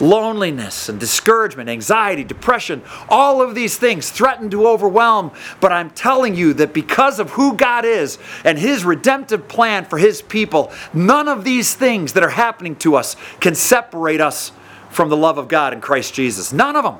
loneliness 0.00 0.88
and 0.88 1.00
discouragement, 1.00 1.68
anxiety, 1.68 2.24
depression, 2.24 2.82
all 3.08 3.42
of 3.42 3.54
these 3.54 3.76
things 3.76 4.10
threaten 4.10 4.50
to 4.50 4.66
overwhelm. 4.66 5.30
But 5.60 5.72
I'm 5.72 5.90
telling 5.90 6.34
you 6.34 6.52
that 6.54 6.72
because 6.72 7.18
of 7.18 7.30
who 7.30 7.54
God 7.54 7.84
is 7.84 8.18
and 8.44 8.58
His 8.58 8.84
redemptive 8.84 9.48
plan 9.48 9.84
for 9.84 9.98
His 9.98 10.22
people, 10.22 10.72
none 10.92 11.28
of 11.28 11.44
these 11.44 11.74
things 11.74 12.12
that 12.14 12.22
are 12.22 12.30
happening 12.30 12.76
to 12.76 12.96
us 12.96 13.16
can 13.40 13.54
separate 13.54 14.20
us 14.20 14.52
from 14.90 15.08
the 15.08 15.16
love 15.16 15.38
of 15.38 15.48
God 15.48 15.72
in 15.72 15.80
Christ 15.80 16.14
Jesus. 16.14 16.52
None 16.52 16.76
of 16.76 16.84
them. 16.84 16.96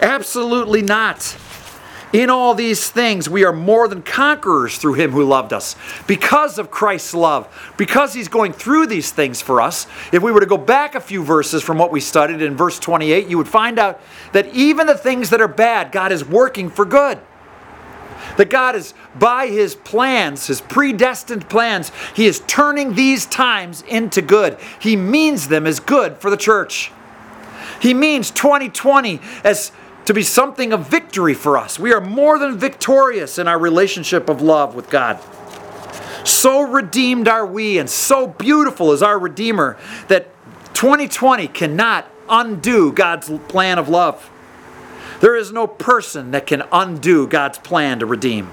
Absolutely 0.00 0.82
not. 0.82 1.36
In 2.12 2.30
all 2.30 2.54
these 2.54 2.88
things, 2.88 3.28
we 3.28 3.44
are 3.44 3.52
more 3.52 3.86
than 3.86 4.02
conquerors 4.02 4.78
through 4.78 4.94
him 4.94 5.10
who 5.10 5.24
loved 5.24 5.52
us. 5.52 5.76
Because 6.06 6.58
of 6.58 6.70
Christ's 6.70 7.12
love, 7.12 7.74
because 7.76 8.14
he's 8.14 8.28
going 8.28 8.54
through 8.54 8.86
these 8.86 9.10
things 9.10 9.42
for 9.42 9.60
us, 9.60 9.86
if 10.10 10.22
we 10.22 10.32
were 10.32 10.40
to 10.40 10.46
go 10.46 10.56
back 10.56 10.94
a 10.94 11.00
few 11.00 11.22
verses 11.22 11.62
from 11.62 11.76
what 11.76 11.92
we 11.92 12.00
studied 12.00 12.40
in 12.40 12.56
verse 12.56 12.78
28, 12.78 13.28
you 13.28 13.36
would 13.36 13.48
find 13.48 13.78
out 13.78 14.00
that 14.32 14.46
even 14.54 14.86
the 14.86 14.96
things 14.96 15.28
that 15.30 15.40
are 15.42 15.48
bad, 15.48 15.92
God 15.92 16.10
is 16.10 16.24
working 16.24 16.70
for 16.70 16.86
good. 16.86 17.18
That 18.38 18.48
God 18.48 18.74
is, 18.74 18.94
by 19.18 19.48
his 19.48 19.74
plans, 19.74 20.46
his 20.46 20.60
predestined 20.62 21.50
plans, 21.50 21.92
he 22.14 22.26
is 22.26 22.40
turning 22.46 22.94
these 22.94 23.26
times 23.26 23.82
into 23.82 24.22
good. 24.22 24.58
He 24.80 24.96
means 24.96 25.48
them 25.48 25.66
as 25.66 25.78
good 25.78 26.16
for 26.18 26.30
the 26.30 26.36
church. 26.36 26.90
He 27.80 27.94
means 27.94 28.30
2020 28.30 29.20
as 29.44 29.72
to 30.08 30.14
be 30.14 30.22
something 30.22 30.72
of 30.72 30.88
victory 30.88 31.34
for 31.34 31.58
us. 31.58 31.78
We 31.78 31.92
are 31.92 32.00
more 32.00 32.38
than 32.38 32.56
victorious 32.56 33.38
in 33.38 33.46
our 33.46 33.58
relationship 33.58 34.30
of 34.30 34.40
love 34.40 34.74
with 34.74 34.88
God. 34.88 35.20
So 36.26 36.62
redeemed 36.62 37.28
are 37.28 37.44
we, 37.44 37.78
and 37.78 37.90
so 37.90 38.26
beautiful 38.26 38.92
is 38.92 39.02
our 39.02 39.18
Redeemer 39.18 39.76
that 40.08 40.30
2020 40.72 41.48
cannot 41.48 42.10
undo 42.26 42.90
God's 42.90 43.30
plan 43.48 43.78
of 43.78 43.90
love. 43.90 44.30
There 45.20 45.36
is 45.36 45.52
no 45.52 45.66
person 45.66 46.30
that 46.30 46.46
can 46.46 46.62
undo 46.72 47.26
God's 47.26 47.58
plan 47.58 47.98
to 47.98 48.06
redeem 48.06 48.50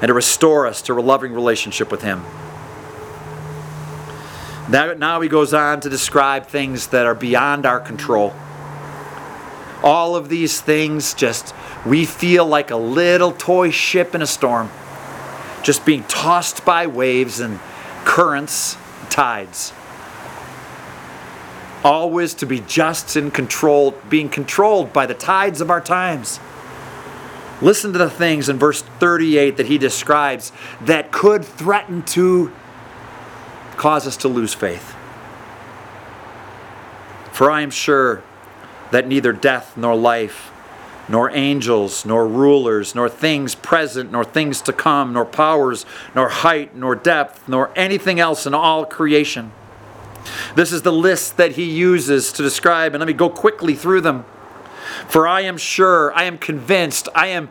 and 0.00 0.06
to 0.06 0.14
restore 0.14 0.68
us 0.68 0.82
to 0.82 0.92
a 0.92 1.02
loving 1.02 1.32
relationship 1.32 1.90
with 1.90 2.02
Him. 2.02 2.22
Now 4.70 5.20
he 5.20 5.28
goes 5.28 5.52
on 5.52 5.80
to 5.80 5.90
describe 5.90 6.46
things 6.46 6.86
that 6.88 7.06
are 7.06 7.14
beyond 7.16 7.66
our 7.66 7.80
control 7.80 8.32
all 9.84 10.16
of 10.16 10.30
these 10.30 10.62
things 10.62 11.12
just, 11.12 11.54
we 11.84 12.06
feel 12.06 12.46
like 12.46 12.70
a 12.70 12.76
little 12.76 13.32
toy 13.32 13.70
ship 13.70 14.14
in 14.14 14.22
a 14.22 14.26
storm, 14.26 14.70
just 15.62 15.84
being 15.84 16.02
tossed 16.04 16.64
by 16.64 16.86
waves 16.86 17.38
and 17.38 17.60
currents, 18.06 18.78
tides. 19.10 19.74
Always 21.84 22.32
to 22.34 22.46
be 22.46 22.60
just 22.60 23.14
and 23.16 23.32
controlled, 23.32 23.94
being 24.08 24.30
controlled 24.30 24.94
by 24.94 25.04
the 25.04 25.12
tides 25.12 25.60
of 25.60 25.70
our 25.70 25.82
times. 25.82 26.40
Listen 27.60 27.92
to 27.92 27.98
the 27.98 28.08
things 28.08 28.48
in 28.48 28.58
verse 28.58 28.80
38 28.80 29.58
that 29.58 29.66
he 29.66 29.76
describes 29.76 30.50
that 30.80 31.12
could 31.12 31.44
threaten 31.44 32.02
to 32.04 32.50
cause 33.76 34.06
us 34.06 34.16
to 34.16 34.28
lose 34.28 34.54
faith. 34.54 34.94
For 37.32 37.50
I 37.50 37.60
am 37.60 37.70
sure 37.70 38.22
that 38.94 39.08
neither 39.08 39.32
death 39.32 39.76
nor 39.76 39.96
life, 39.96 40.52
nor 41.08 41.28
angels, 41.32 42.06
nor 42.06 42.28
rulers, 42.28 42.94
nor 42.94 43.08
things 43.08 43.56
present, 43.56 44.12
nor 44.12 44.24
things 44.24 44.60
to 44.62 44.72
come, 44.72 45.12
nor 45.12 45.24
powers, 45.24 45.84
nor 46.14 46.28
height, 46.28 46.76
nor 46.76 46.94
depth, 46.94 47.48
nor 47.48 47.72
anything 47.74 48.20
else 48.20 48.46
in 48.46 48.54
all 48.54 48.86
creation. 48.86 49.50
This 50.54 50.70
is 50.70 50.82
the 50.82 50.92
list 50.92 51.36
that 51.38 51.52
he 51.52 51.64
uses 51.64 52.30
to 52.34 52.42
describe, 52.42 52.94
and 52.94 53.00
let 53.00 53.08
me 53.08 53.12
go 53.12 53.28
quickly 53.28 53.74
through 53.74 54.00
them. 54.00 54.24
For 55.08 55.26
I 55.26 55.40
am 55.40 55.56
sure, 55.56 56.14
I 56.14 56.22
am 56.22 56.38
convinced, 56.38 57.08
I 57.16 57.26
am 57.26 57.48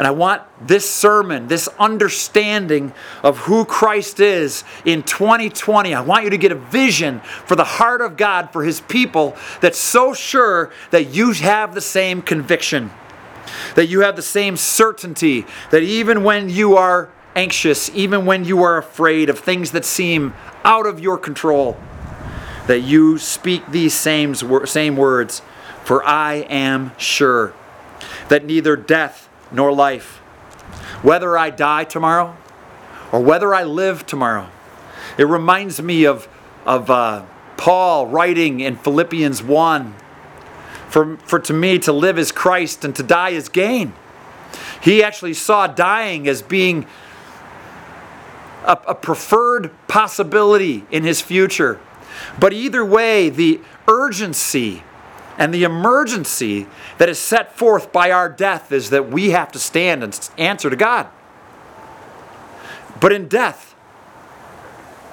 and 0.00 0.06
I 0.06 0.12
want 0.12 0.40
this 0.66 0.88
sermon, 0.88 1.48
this 1.48 1.68
understanding 1.78 2.94
of 3.22 3.36
who 3.36 3.66
Christ 3.66 4.18
is 4.18 4.64
in 4.86 5.02
2020. 5.02 5.92
I 5.92 6.00
want 6.00 6.24
you 6.24 6.30
to 6.30 6.38
get 6.38 6.52
a 6.52 6.54
vision 6.54 7.20
for 7.20 7.54
the 7.54 7.64
heart 7.64 8.00
of 8.00 8.16
God 8.16 8.50
for 8.50 8.64
his 8.64 8.80
people 8.80 9.36
that's 9.60 9.76
so 9.76 10.14
sure 10.14 10.70
that 10.90 11.14
you 11.14 11.32
have 11.32 11.74
the 11.74 11.82
same 11.82 12.22
conviction, 12.22 12.90
that 13.74 13.88
you 13.88 14.00
have 14.00 14.16
the 14.16 14.22
same 14.22 14.56
certainty, 14.56 15.44
that 15.70 15.82
even 15.82 16.24
when 16.24 16.48
you 16.48 16.78
are 16.78 17.10
anxious, 17.36 17.90
even 17.90 18.24
when 18.24 18.46
you 18.46 18.62
are 18.62 18.78
afraid 18.78 19.28
of 19.28 19.38
things 19.38 19.72
that 19.72 19.84
seem 19.84 20.32
out 20.64 20.86
of 20.86 20.98
your 20.98 21.18
control, 21.18 21.78
that 22.68 22.80
you 22.80 23.18
speak 23.18 23.70
these 23.70 23.92
same, 23.92 24.34
same 24.34 24.96
words. 24.96 25.42
For 25.84 26.02
I 26.02 26.36
am 26.48 26.92
sure 26.96 27.52
that 28.30 28.46
neither 28.46 28.76
death, 28.76 29.26
nor 29.52 29.72
life. 29.72 30.18
Whether 31.02 31.36
I 31.36 31.50
die 31.50 31.84
tomorrow 31.84 32.36
or 33.12 33.20
whether 33.20 33.54
I 33.54 33.64
live 33.64 34.06
tomorrow. 34.06 34.48
It 35.18 35.24
reminds 35.24 35.82
me 35.82 36.04
of, 36.04 36.28
of 36.64 36.90
uh, 36.90 37.24
Paul 37.56 38.06
writing 38.06 38.60
in 38.60 38.76
Philippians 38.76 39.42
1 39.42 39.94
for, 40.88 41.16
for 41.18 41.38
to 41.38 41.52
me 41.52 41.78
to 41.80 41.92
live 41.92 42.18
is 42.18 42.32
Christ 42.32 42.84
and 42.84 42.94
to 42.96 43.02
die 43.02 43.30
is 43.30 43.48
gain. 43.48 43.92
He 44.82 45.02
actually 45.02 45.34
saw 45.34 45.66
dying 45.66 46.26
as 46.26 46.42
being 46.42 46.86
a, 48.64 48.78
a 48.88 48.94
preferred 48.94 49.70
possibility 49.88 50.84
in 50.90 51.04
his 51.04 51.20
future. 51.20 51.80
But 52.38 52.52
either 52.52 52.84
way, 52.84 53.28
the 53.28 53.60
urgency 53.86 54.82
and 55.40 55.54
the 55.54 55.64
emergency 55.64 56.66
that 56.98 57.08
is 57.08 57.18
set 57.18 57.56
forth 57.56 57.90
by 57.90 58.10
our 58.10 58.28
death 58.28 58.70
is 58.70 58.90
that 58.90 59.10
we 59.10 59.30
have 59.30 59.50
to 59.52 59.58
stand 59.58 60.04
and 60.04 60.30
answer 60.36 60.68
to 60.68 60.76
God. 60.76 61.08
But 63.00 63.10
in 63.12 63.26
death, 63.26 63.74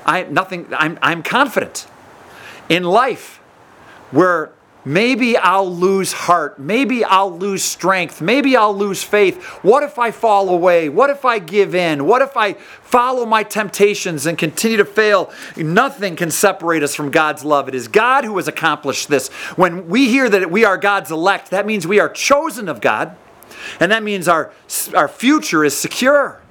I 0.06 0.24
nothing 0.24 0.68
I'm 0.78 1.00
I'm 1.02 1.24
confident. 1.24 1.88
In 2.68 2.84
life, 2.84 3.38
where 4.12 4.52
Maybe 4.88 5.36
I'll 5.36 5.70
lose 5.70 6.14
heart. 6.14 6.58
Maybe 6.58 7.04
I'll 7.04 7.38
lose 7.38 7.62
strength. 7.62 8.22
Maybe 8.22 8.56
I'll 8.56 8.74
lose 8.74 9.04
faith. 9.04 9.44
What 9.62 9.84
if 9.84 10.00
I 10.00 10.12
fall 10.12 10.48
away? 10.48 10.88
What 10.88 11.10
if 11.10 11.26
I 11.26 11.40
give 11.40 11.76
in? 11.76 12.06
What 12.06 12.22
if 12.22 12.38
I 12.38 12.54
follow 12.54 13.26
my 13.26 13.44
temptations 13.44 14.26
and 14.26 14.38
continue 14.38 14.78
to 14.78 14.86
fail? 14.86 15.30
Nothing 15.58 16.16
can 16.16 16.32
separate 16.32 16.84
us 16.84 16.96
from 16.96 17.12
God's 17.12 17.44
love. 17.44 17.68
It 17.68 17.76
is 17.76 17.90
God 17.90 18.24
who 18.24 18.38
has 18.38 18.48
accomplished 18.48 19.10
this. 19.10 19.28
When 19.58 19.90
we 19.90 20.08
hear 20.08 20.30
that 20.30 20.50
we 20.50 20.64
are 20.64 20.78
God's 20.78 21.12
elect, 21.12 21.50
that 21.50 21.66
means 21.66 21.86
we 21.86 22.00
are 22.00 22.08
chosen 22.08 22.70
of 22.70 22.80
God, 22.80 23.14
and 23.82 23.92
that 23.92 24.04
means 24.04 24.30
our, 24.30 24.54
our 24.96 25.10
future 25.10 25.66
is 25.66 25.78
secure 25.78 26.42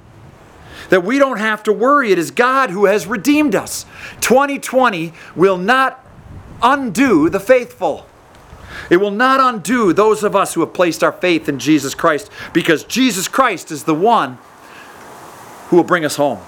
that 0.90 1.02
we 1.02 1.18
don't 1.18 1.38
have 1.38 1.62
to 1.62 1.72
worry. 1.72 2.12
It 2.12 2.18
is 2.18 2.30
God 2.30 2.68
who 2.68 2.84
has 2.84 3.06
redeemed 3.06 3.54
us. 3.54 3.86
2020 4.20 5.14
will 5.34 5.56
not 5.56 6.04
undo 6.62 7.30
the 7.30 7.40
faithful. 7.40 8.06
It 8.90 8.98
will 8.98 9.10
not 9.10 9.40
undo 9.40 9.92
those 9.92 10.22
of 10.22 10.36
us 10.36 10.54
who 10.54 10.60
have 10.60 10.72
placed 10.72 11.02
our 11.02 11.12
faith 11.12 11.48
in 11.48 11.58
Jesus 11.58 11.94
Christ 11.94 12.30
because 12.52 12.84
Jesus 12.84 13.28
Christ 13.28 13.70
is 13.70 13.84
the 13.84 13.94
one 13.94 14.38
who 15.68 15.76
will 15.76 15.84
bring 15.84 16.04
us 16.04 16.16
home. 16.16 16.40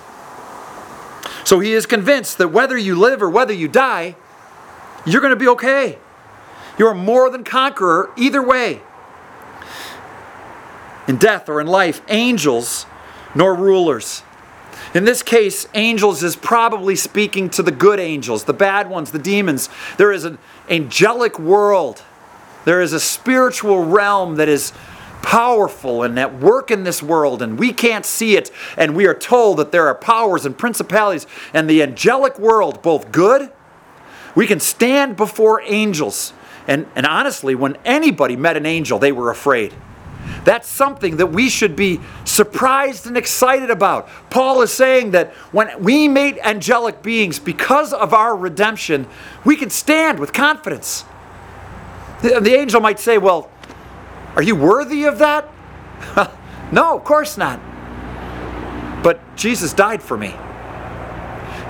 So 1.44 1.60
he 1.60 1.72
is 1.72 1.86
convinced 1.86 2.38
that 2.38 2.48
whether 2.48 2.76
you 2.76 2.94
live 2.94 3.22
or 3.22 3.30
whether 3.30 3.52
you 3.52 3.68
die, 3.68 4.16
you're 5.06 5.20
going 5.20 5.32
to 5.32 5.36
be 5.36 5.48
okay. 5.48 5.98
You're 6.78 6.94
more 6.94 7.30
than 7.30 7.42
conqueror 7.42 8.10
either 8.16 8.42
way. 8.42 8.80
In 11.08 11.16
death 11.16 11.48
or 11.48 11.60
in 11.60 11.66
life, 11.66 12.02
angels 12.08 12.86
nor 13.34 13.54
rulers. 13.54 14.22
In 14.94 15.04
this 15.04 15.22
case, 15.22 15.66
angels 15.74 16.22
is 16.22 16.36
probably 16.36 16.96
speaking 16.96 17.50
to 17.50 17.62
the 17.62 17.70
good 17.70 18.00
angels, 18.00 18.44
the 18.44 18.54
bad 18.54 18.88
ones, 18.88 19.10
the 19.10 19.18
demons. 19.18 19.68
There 19.96 20.12
is 20.12 20.24
an 20.24 20.38
angelic 20.68 21.38
world 21.38 22.02
there 22.68 22.82
is 22.82 22.92
a 22.92 23.00
spiritual 23.00 23.82
realm 23.82 24.36
that 24.36 24.46
is 24.46 24.74
powerful 25.22 26.02
and 26.02 26.18
at 26.18 26.38
work 26.38 26.70
in 26.70 26.84
this 26.84 27.02
world, 27.02 27.40
and 27.40 27.58
we 27.58 27.72
can't 27.72 28.04
see 28.04 28.36
it. 28.36 28.50
And 28.76 28.94
we 28.94 29.06
are 29.06 29.14
told 29.14 29.56
that 29.56 29.72
there 29.72 29.86
are 29.86 29.94
powers 29.94 30.44
and 30.44 30.56
principalities 30.56 31.26
and 31.54 31.68
the 31.68 31.82
angelic 31.82 32.38
world, 32.38 32.82
both 32.82 33.10
good. 33.10 33.50
We 34.34 34.46
can 34.46 34.60
stand 34.60 35.16
before 35.16 35.62
angels. 35.62 36.34
And, 36.66 36.86
and 36.94 37.06
honestly, 37.06 37.54
when 37.54 37.78
anybody 37.86 38.36
met 38.36 38.58
an 38.58 38.66
angel, 38.66 38.98
they 38.98 39.12
were 39.12 39.30
afraid. 39.30 39.72
That's 40.44 40.68
something 40.68 41.16
that 41.16 41.28
we 41.28 41.48
should 41.48 41.74
be 41.74 42.00
surprised 42.26 43.06
and 43.06 43.16
excited 43.16 43.70
about. 43.70 44.10
Paul 44.28 44.60
is 44.60 44.70
saying 44.70 45.12
that 45.12 45.32
when 45.52 45.82
we 45.82 46.06
meet 46.06 46.36
angelic 46.40 47.02
beings, 47.02 47.38
because 47.38 47.94
of 47.94 48.12
our 48.12 48.36
redemption, 48.36 49.06
we 49.46 49.56
can 49.56 49.70
stand 49.70 50.18
with 50.18 50.34
confidence. 50.34 51.06
The, 52.22 52.40
the 52.40 52.54
angel 52.54 52.80
might 52.80 52.98
say, 52.98 53.18
Well, 53.18 53.50
are 54.34 54.42
you 54.42 54.56
worthy 54.56 55.04
of 55.04 55.18
that? 55.18 55.48
no, 56.72 56.96
of 56.96 57.04
course 57.04 57.36
not. 57.36 57.60
But 59.02 59.36
Jesus 59.36 59.72
died 59.72 60.02
for 60.02 60.16
me. 60.16 60.34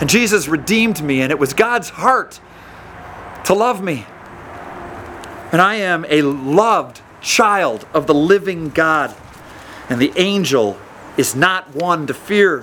And 0.00 0.08
Jesus 0.08 0.48
redeemed 0.48 1.02
me, 1.02 1.22
and 1.22 1.32
it 1.32 1.38
was 1.38 1.52
God's 1.52 1.90
heart 1.90 2.40
to 3.44 3.54
love 3.54 3.82
me. 3.82 4.06
And 5.50 5.60
I 5.60 5.76
am 5.76 6.04
a 6.08 6.22
loved 6.22 7.00
child 7.20 7.86
of 7.92 8.06
the 8.06 8.14
living 8.14 8.68
God. 8.70 9.14
And 9.88 10.00
the 10.00 10.12
angel 10.16 10.78
is 11.16 11.34
not 11.34 11.74
one 11.74 12.06
to 12.06 12.14
fear. 12.14 12.62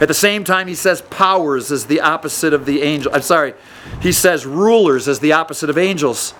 At 0.00 0.08
the 0.08 0.14
same 0.14 0.42
time, 0.42 0.66
he 0.66 0.74
says 0.74 1.00
powers 1.02 1.70
is 1.70 1.86
the 1.86 2.00
opposite 2.00 2.52
of 2.52 2.66
the 2.66 2.82
angel. 2.82 3.14
I'm 3.14 3.22
sorry, 3.22 3.54
he 4.00 4.12
says 4.12 4.46
rulers 4.46 5.08
as 5.08 5.20
the 5.20 5.32
opposite 5.32 5.70
of 5.70 5.78
angels. 5.78 6.34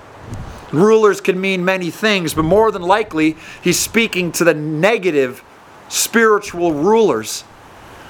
Rulers 0.73 1.21
can 1.21 1.41
mean 1.41 1.65
many 1.65 1.91
things, 1.91 2.35
but 2.35 2.45
more 2.45 2.71
than 2.71 2.83
likely, 2.83 3.37
he's 3.63 3.79
speaking 3.79 4.33
to 4.33 4.45
the 4.45 4.55
negative 4.55 5.45
spiritual 5.89 6.73
rulers 6.73 7.45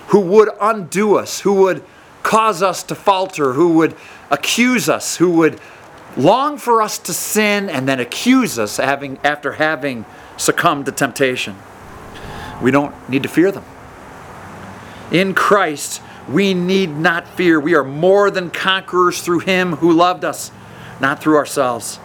who 0.09 0.21
would 0.21 0.51
undo 0.61 1.17
us, 1.17 1.41
who 1.41 1.55
would 1.55 1.83
cause 2.23 2.63
us 2.63 2.83
to 2.85 2.95
falter, 2.95 3.55
who 3.55 3.75
would 3.75 3.97
accuse 4.31 4.89
us, 4.89 5.17
who 5.17 5.31
would 5.31 5.59
long 6.17 6.59
for 6.59 6.83
us 6.83 6.99
to 6.99 7.13
sin 7.15 7.71
and 7.71 7.89
then 7.89 7.99
accuse 7.99 8.59
us 8.59 8.77
having, 8.77 9.19
after 9.25 9.53
having 9.53 10.05
succumbed 10.37 10.87
to 10.87 10.93
temptation. 10.93 11.57
We 12.61 12.71
don't 12.71 12.95
need 13.09 13.23
to 13.23 13.29
fear 13.29 13.51
them. 13.51 13.65
In 15.11 15.35
Christ, 15.35 16.02
we 16.29 16.55
need 16.55 16.91
not 16.91 17.27
fear. 17.29 17.59
We 17.59 17.75
are 17.75 17.85
more 17.85 18.31
than 18.31 18.51
conquerors 18.51 19.21
through 19.23 19.41
Him 19.41 19.77
who 19.77 19.93
loved 19.93 20.25
us, 20.25 20.51
not 21.01 21.21
through 21.21 21.37
ourselves. 21.37 21.99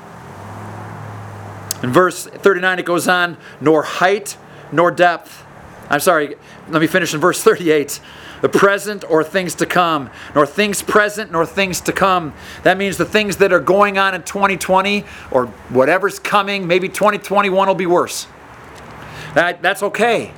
In 1.84 1.91
verse 1.91 2.25
39, 2.25 2.80
it 2.80 2.86
goes 2.86 3.08
on, 3.08 3.38
nor 3.62 3.84
height 3.84 4.38
nor 4.71 4.91
depth. 4.91 5.45
I'm 5.89 5.99
sorry, 5.99 6.36
let 6.67 6.82
me 6.82 6.88
finish 6.88 7.13
in 7.13 7.19
verse 7.19 7.41
38. 7.43 8.01
The 8.41 8.49
present 8.49 9.10
or 9.10 9.23
things 9.23 9.56
to 9.56 9.65
come, 9.65 10.10
nor 10.36 10.45
things 10.45 10.82
present 10.82 11.32
nor 11.32 11.45
things 11.45 11.82
to 11.82 11.93
come. 11.93 12.34
That 12.63 12.77
means 12.77 12.97
the 12.97 13.06
things 13.06 13.38
that 13.38 13.53
are 13.53 13.60
going 13.60 13.97
on 13.97 14.13
in 14.13 14.23
2020 14.23 15.06
or 15.32 15.47
whatever's 15.69 16.19
coming, 16.19 16.67
maybe 16.67 16.88
2021 16.89 17.67
will 17.67 17.75
be 17.75 17.86
worse. 17.86 18.27
That, 19.34 19.62
that's 19.62 19.82
okay 19.84 20.34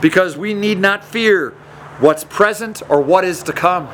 because 0.00 0.36
we 0.36 0.54
need 0.54 0.78
not 0.78 1.04
fear 1.04 1.54
what's 2.00 2.24
present 2.24 2.82
or 2.88 3.00
what 3.00 3.24
is 3.24 3.42
to 3.44 3.52
come. 3.52 3.88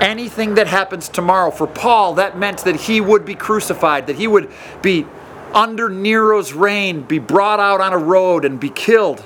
Anything 0.00 0.54
that 0.54 0.66
happens 0.66 1.08
tomorrow, 1.08 1.50
for 1.50 1.66
Paul, 1.66 2.14
that 2.14 2.38
meant 2.38 2.64
that 2.64 2.76
he 2.76 3.00
would 3.00 3.24
be 3.24 3.34
crucified, 3.34 4.06
that 4.06 4.16
he 4.16 4.26
would 4.26 4.50
be 4.82 5.06
under 5.52 5.88
Nero's 5.88 6.52
reign, 6.52 7.02
be 7.02 7.18
brought 7.18 7.60
out 7.60 7.80
on 7.80 7.92
a 7.92 7.98
road 7.98 8.44
and 8.44 8.58
be 8.58 8.70
killed. 8.70 9.24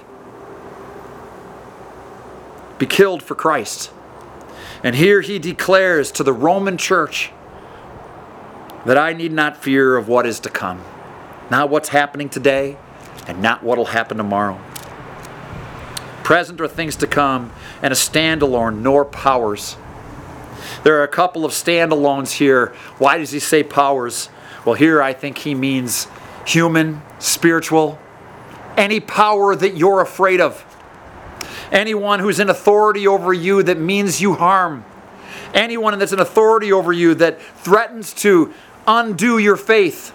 Be 2.79 2.87
killed 2.87 3.23
for 3.23 3.35
Christ. 3.35 3.91
And 4.85 4.95
here 4.95 5.23
he 5.23 5.39
declares 5.39 6.13
to 6.13 6.23
the 6.23 6.33
Roman 6.33 6.77
church 6.77 7.33
that 8.85 8.97
I 8.97 9.13
need 9.13 9.33
not 9.33 9.57
fear 9.57 9.97
of 9.97 10.07
what 10.07 10.27
is 10.27 10.39
to 10.41 10.51
come. 10.51 10.83
Not 11.51 11.71
what's 11.71 11.89
happening 11.89 12.29
today 12.29 12.77
and 13.27 13.43
not 13.43 13.63
what 13.63 13.79
will 13.79 13.87
happen 13.87 14.19
tomorrow. 14.19 14.61
Present 16.29 16.61
or 16.61 16.69
things 16.69 16.95
to 16.97 17.07
come, 17.07 17.51
and 17.81 17.91
a 17.91 17.97
standalone, 17.97 18.83
nor 18.83 19.07
powers. 19.07 19.79
There 20.85 21.01
are 21.01 21.03
a 21.03 21.09
couple 21.09 21.47
of 21.47 21.53
standalones 21.53 22.33
here. 22.33 22.75
Why 22.99 23.17
does 23.17 23.31
he 23.31 23.39
say 23.39 23.63
powers? 23.63 24.29
Well, 24.67 24.75
here 24.75 25.01
I 25.01 25.15
think 25.15 25.39
he 25.39 25.55
means 25.55 26.07
human, 26.47 27.01
spiritual, 27.19 27.99
any 28.77 29.01
power 29.01 29.57
that 29.57 29.79
you're 29.79 30.03
afraid 30.03 30.43
of, 30.43 30.63
anyone 31.73 32.21
who's 32.21 32.41
in 32.41 32.51
authority 32.51 33.09
over 33.09 33.33
you 33.33 33.63
that 33.63 33.79
means 33.79 34.21
you 34.21 34.35
harm, 34.35 34.85
anyone 35.55 35.99
that's 35.99 36.13
in 36.13 36.21
authority 36.21 36.71
over 36.71 36.93
you 36.93 37.15
that 37.15 37.41
threatens 37.41 38.13
to 38.13 38.53
undo 38.87 39.39
your 39.39 39.57
faith, 39.57 40.13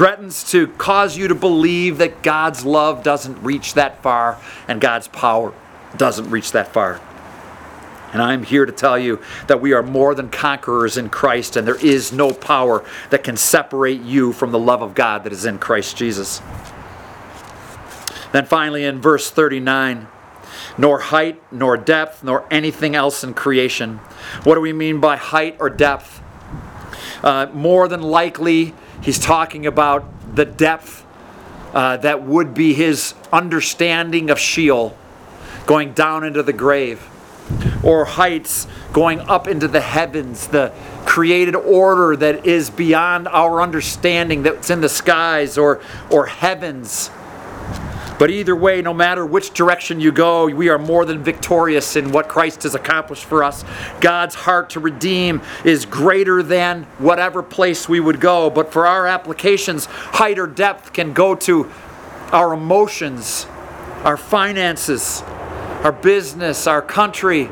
threatens 0.00 0.50
to 0.50 0.66
cause 0.78 1.14
you 1.14 1.28
to 1.28 1.34
believe 1.34 1.98
that 1.98 2.22
God's 2.22 2.64
love 2.64 3.02
doesn't 3.02 3.42
reach 3.42 3.74
that 3.74 4.02
far 4.02 4.38
and 4.66 4.80
God's 4.80 5.08
power 5.08 5.52
doesn't 5.98 6.30
reach 6.30 6.52
that 6.52 6.72
far. 6.72 6.98
And 8.14 8.22
I'm 8.22 8.42
here 8.42 8.64
to 8.64 8.72
tell 8.72 8.98
you 8.98 9.20
that 9.46 9.60
we 9.60 9.74
are 9.74 9.82
more 9.82 10.14
than 10.14 10.30
conquerors 10.30 10.96
in 10.96 11.10
Christ, 11.10 11.54
and 11.54 11.68
there 11.68 11.84
is 11.84 12.14
no 12.14 12.32
power 12.32 12.82
that 13.10 13.24
can 13.24 13.36
separate 13.36 14.00
you 14.00 14.32
from 14.32 14.52
the 14.52 14.58
love 14.58 14.80
of 14.80 14.94
God 14.94 15.24
that 15.24 15.34
is 15.34 15.44
in 15.44 15.58
Christ 15.58 15.98
Jesus. 15.98 16.40
Then 18.32 18.46
finally, 18.46 18.84
in 18.84 19.02
verse 19.02 19.30
39, 19.30 20.08
nor 20.78 21.00
height, 21.00 21.42
nor 21.52 21.76
depth, 21.76 22.24
nor 22.24 22.46
anything 22.50 22.96
else 22.96 23.22
in 23.22 23.34
creation. 23.34 23.98
What 24.44 24.54
do 24.54 24.62
we 24.62 24.72
mean 24.72 24.98
by 24.98 25.18
height 25.18 25.58
or 25.60 25.68
depth? 25.68 26.22
Uh, 27.22 27.50
more 27.52 27.86
than 27.86 28.00
likely, 28.00 28.74
he's 29.02 29.18
talking 29.18 29.66
about 29.66 30.04
the 30.34 30.44
depth 30.44 31.04
uh, 31.72 31.96
that 31.98 32.22
would 32.22 32.54
be 32.54 32.74
his 32.74 33.14
understanding 33.32 34.30
of 34.30 34.38
Sheol, 34.38 34.96
going 35.66 35.92
down 35.92 36.24
into 36.24 36.42
the 36.42 36.52
grave 36.52 37.06
or 37.82 38.04
heights 38.04 38.66
going 38.92 39.20
up 39.20 39.48
into 39.48 39.68
the 39.68 39.80
heavens, 39.80 40.48
the 40.48 40.72
created 41.06 41.54
order 41.54 42.16
that 42.16 42.46
is 42.46 42.70
beyond 42.70 43.28
our 43.28 43.60
understanding 43.60 44.42
that's 44.42 44.70
in 44.70 44.80
the 44.80 44.88
skies 44.88 45.56
or, 45.56 45.80
or 46.10 46.26
heavens. 46.26 47.10
But 48.20 48.30
either 48.30 48.54
way, 48.54 48.82
no 48.82 48.92
matter 48.92 49.24
which 49.24 49.54
direction 49.54 49.98
you 49.98 50.12
go, 50.12 50.44
we 50.44 50.68
are 50.68 50.78
more 50.78 51.06
than 51.06 51.24
victorious 51.24 51.96
in 51.96 52.12
what 52.12 52.28
Christ 52.28 52.64
has 52.64 52.74
accomplished 52.74 53.24
for 53.24 53.42
us. 53.42 53.64
God's 54.02 54.34
heart 54.34 54.68
to 54.70 54.80
redeem 54.80 55.40
is 55.64 55.86
greater 55.86 56.42
than 56.42 56.82
whatever 56.98 57.42
place 57.42 57.88
we 57.88 57.98
would 57.98 58.20
go. 58.20 58.50
But 58.50 58.74
for 58.74 58.86
our 58.86 59.06
applications, 59.06 59.86
height 59.86 60.38
or 60.38 60.46
depth 60.46 60.92
can 60.92 61.14
go 61.14 61.34
to 61.36 61.70
our 62.30 62.52
emotions, 62.52 63.46
our 64.04 64.18
finances, 64.18 65.22
our 65.82 65.92
business, 65.92 66.66
our 66.66 66.82
country, 66.82 67.50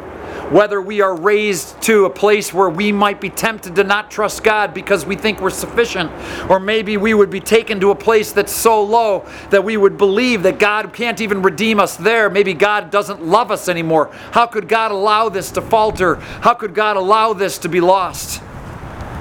whether 0.50 0.80
we 0.80 1.00
are 1.00 1.14
raised 1.14 1.80
to 1.82 2.04
a 2.06 2.10
place 2.10 2.52
where 2.52 2.70
we 2.70 2.92
might 2.92 3.20
be 3.20 3.30
tempted 3.30 3.76
to 3.76 3.84
not 3.84 4.10
trust 4.10 4.42
God 4.42 4.72
because 4.72 5.04
we 5.04 5.16
think 5.16 5.40
we're 5.40 5.50
sufficient, 5.50 6.10
or 6.50 6.58
maybe 6.58 6.96
we 6.96 7.14
would 7.14 7.30
be 7.30 7.40
taken 7.40 7.80
to 7.80 7.90
a 7.90 7.94
place 7.94 8.32
that's 8.32 8.52
so 8.52 8.82
low 8.82 9.26
that 9.50 9.62
we 9.62 9.76
would 9.76 9.98
believe 9.98 10.42
that 10.44 10.58
God 10.58 10.92
can't 10.92 11.20
even 11.20 11.42
redeem 11.42 11.78
us 11.78 11.96
there. 11.96 12.30
Maybe 12.30 12.54
God 12.54 12.90
doesn't 12.90 13.22
love 13.24 13.50
us 13.50 13.68
anymore. 13.68 14.10
How 14.32 14.46
could 14.46 14.68
God 14.68 14.90
allow 14.90 15.28
this 15.28 15.50
to 15.52 15.60
falter? 15.60 16.16
How 16.16 16.54
could 16.54 16.74
God 16.74 16.96
allow 16.96 17.32
this 17.32 17.58
to 17.58 17.68
be 17.68 17.80
lost? 17.80 18.42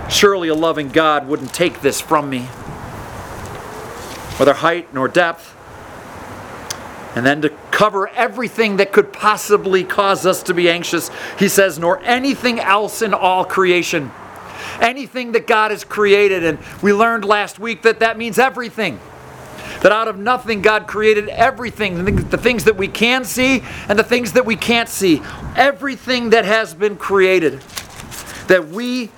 Surely 0.10 0.48
a 0.48 0.56
loving 0.56 0.90
God 0.90 1.28
wouldn't 1.28 1.54
take 1.54 1.82
this 1.82 2.00
from 2.00 2.30
me. 2.30 2.48
Whether 4.38 4.54
height 4.54 4.94
nor 4.94 5.08
depth, 5.08 5.57
and 7.17 7.25
then 7.25 7.41
to 7.41 7.49
cover 7.71 8.08
everything 8.10 8.77
that 8.77 8.91
could 8.91 9.12
possibly 9.12 9.84
cause 9.84 10.23
us 10.23 10.43
to 10.43 10.53
be 10.53 10.69
anxious, 10.69 11.10
he 11.39 11.49
says, 11.49 11.80
nor 11.80 11.99
anything 12.03 12.60
else 12.60 13.01
in 13.01 13.12
all 13.12 13.43
creation. 13.43 14.12
Anything 14.80 15.32
that 15.32 15.47
God 15.47 15.71
has 15.71 15.84
created. 15.84 16.43
And 16.43 16.60
we 16.84 16.93
learned 16.93 17.25
last 17.25 17.58
week 17.58 17.82
that 17.82 18.01
that 18.01 18.19
means 18.19 18.38
everything. 18.38 18.99
That 19.82 19.91
out 19.91 20.08
of 20.08 20.19
nothing, 20.19 20.62
God 20.62 20.86
created 20.86 21.27
everything 21.30 22.06
the 22.06 22.38
things 22.38 22.65
that 22.65 22.77
we 22.77 22.88
can 22.88 23.25
see 23.25 23.63
and 23.89 23.97
the 23.97 24.03
things 24.03 24.34
that 24.34 24.45
we 24.45 24.56
can't 24.56 24.88
see. 24.88 25.23
Everything 25.56 26.30
that 26.30 26.45
has 26.45 26.75
been 26.75 26.97
created 26.97 27.62
that 28.47 28.67
we 28.67 29.10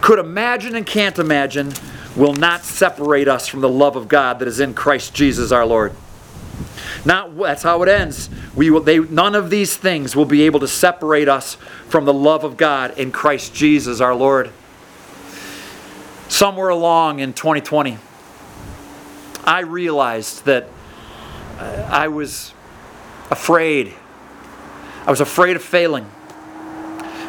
could 0.00 0.18
imagine 0.18 0.74
and 0.74 0.86
can't 0.86 1.18
imagine 1.18 1.70
will 2.16 2.32
not 2.32 2.64
separate 2.64 3.28
us 3.28 3.46
from 3.46 3.60
the 3.60 3.68
love 3.68 3.94
of 3.96 4.08
God 4.08 4.38
that 4.38 4.48
is 4.48 4.58
in 4.58 4.72
Christ 4.72 5.12
Jesus 5.12 5.52
our 5.52 5.66
Lord. 5.66 5.94
Not 7.04 7.36
that's 7.36 7.62
how 7.62 7.82
it 7.82 7.88
ends. 7.88 8.30
We 8.54 8.70
will 8.70 8.80
they 8.80 8.98
none 8.98 9.34
of 9.34 9.50
these 9.50 9.76
things 9.76 10.14
will 10.14 10.24
be 10.24 10.42
able 10.42 10.60
to 10.60 10.68
separate 10.68 11.28
us 11.28 11.56
from 11.88 12.04
the 12.04 12.14
love 12.14 12.44
of 12.44 12.56
God 12.56 12.98
in 12.98 13.10
Christ 13.10 13.54
Jesus 13.54 14.00
our 14.00 14.14
Lord. 14.14 14.50
Somewhere 16.28 16.70
along 16.70 17.18
in 17.18 17.32
2020, 17.34 17.98
I 19.44 19.60
realized 19.60 20.44
that 20.46 20.68
uh, 21.58 21.88
I 21.90 22.08
was 22.08 22.54
afraid. 23.30 23.92
I 25.04 25.10
was 25.10 25.20
afraid 25.20 25.56
of 25.56 25.62
failing. 25.62 26.08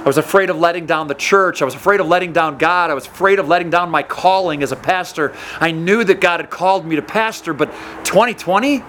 I 0.04 0.06
was 0.06 0.18
afraid 0.18 0.50
of 0.50 0.58
letting 0.58 0.86
down 0.86 1.08
the 1.08 1.16
church. 1.16 1.62
I 1.62 1.66
was 1.66 1.76
afraid 1.76 2.02
of 2.02 2.08
letting 2.08 2.34
down 2.34 2.58
God. 2.58 2.92
I 2.92 2.94
was 2.94 3.08
afraid 3.08 3.40
of 3.40 3.48
letting 3.48 3.70
down 3.70 3.90
my 3.90 4.04
calling 4.04 4.62
as 4.62 4.74
a 4.74 4.76
pastor. 4.76 5.34
I 5.62 5.72
knew 5.72 6.04
that 6.04 6.20
God 6.20 6.42
had 6.42 6.50
called 6.50 6.86
me 6.86 6.98
to 6.98 7.02
pastor, 7.02 7.54
but 7.54 7.72
2020? 8.04 8.84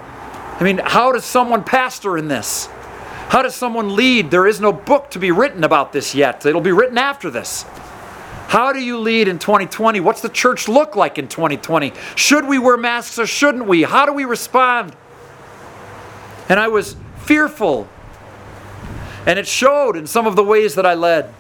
I 0.59 0.65
mean, 0.65 0.79
how 0.79 1.13
does 1.13 1.25
someone 1.25 1.65
pastor 1.65 2.17
in 2.17 2.29
this? 2.29 2.67
How 3.29 3.43
does 3.43 3.55
someone 3.57 3.97
lead? 3.97 4.31
There 4.31 4.47
is 4.47 4.61
no 4.61 4.73
book 4.73 5.11
to 5.11 5.19
be 5.19 5.33
written 5.33 5.65
about 5.65 5.93
this 5.93 6.15
yet. 6.15 6.47
It'll 6.47 6.61
be 6.61 6.73
written 6.73 6.99
after 6.99 7.31
this. 7.31 7.65
How 8.49 8.73
do 8.73 8.79
you 8.79 8.99
lead 8.99 9.27
in 9.27 9.41
2020? 9.41 9.99
What's 9.99 10.21
the 10.21 10.29
church 10.29 10.69
look 10.69 10.95
like 10.95 11.19
in 11.19 11.27
2020? 11.27 11.93
Should 12.15 12.47
we 12.47 12.59
wear 12.59 12.77
masks 12.77 13.19
or 13.19 13.27
shouldn't 13.27 13.67
we? 13.67 13.83
How 13.83 14.07
do 14.07 14.13
we 14.13 14.25
respond? 14.25 14.95
And 16.49 16.61
I 16.61 16.69
was 16.69 16.95
fearful. 17.17 17.89
And 19.27 19.39
it 19.39 19.49
showed 19.49 19.97
in 19.97 20.07
some 20.07 20.27
of 20.27 20.37
the 20.37 20.45
ways 20.45 20.77
that 20.77 20.87
I 20.87 20.95
led. 20.95 21.35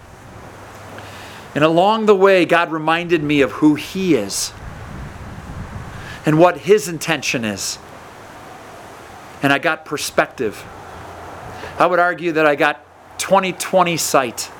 And 1.54 1.62
along 1.62 2.06
the 2.06 2.16
way, 2.16 2.44
God 2.46 2.72
reminded 2.72 3.22
me 3.22 3.42
of 3.42 3.52
who 3.52 3.76
He 3.76 4.16
is 4.16 4.52
and 6.26 6.38
what 6.38 6.58
His 6.58 6.88
intention 6.88 7.44
is. 7.44 7.78
And 9.44 9.52
I 9.52 9.58
got 9.58 9.84
perspective. 9.84 10.64
I 11.78 11.84
would 11.84 11.98
argue 11.98 12.32
that 12.32 12.46
I 12.46 12.54
got 12.54 12.80
2020 13.18 13.98
sight. 13.98 14.50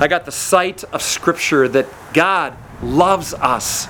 I 0.00 0.06
got 0.08 0.24
the 0.24 0.32
sight 0.32 0.84
of 0.84 1.02
Scripture 1.02 1.68
that 1.68 1.86
God 2.14 2.56
loves 2.82 3.34
us, 3.34 3.88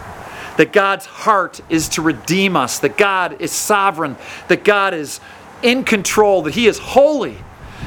that 0.57 0.73
God's 0.73 1.07
heart 1.07 1.61
is 1.69 1.89
to 1.91 2.03
redeem 2.03 2.57
us, 2.57 2.81
that 2.81 2.99
God 2.99 3.41
is 3.41 3.53
sovereign, 3.53 4.17
that 4.49 4.65
God 4.65 4.95
is 4.95 5.21
in 5.63 5.85
control, 5.85 6.43
that 6.43 6.55
He 6.55 6.67
is 6.67 6.81
holy, 6.81 7.37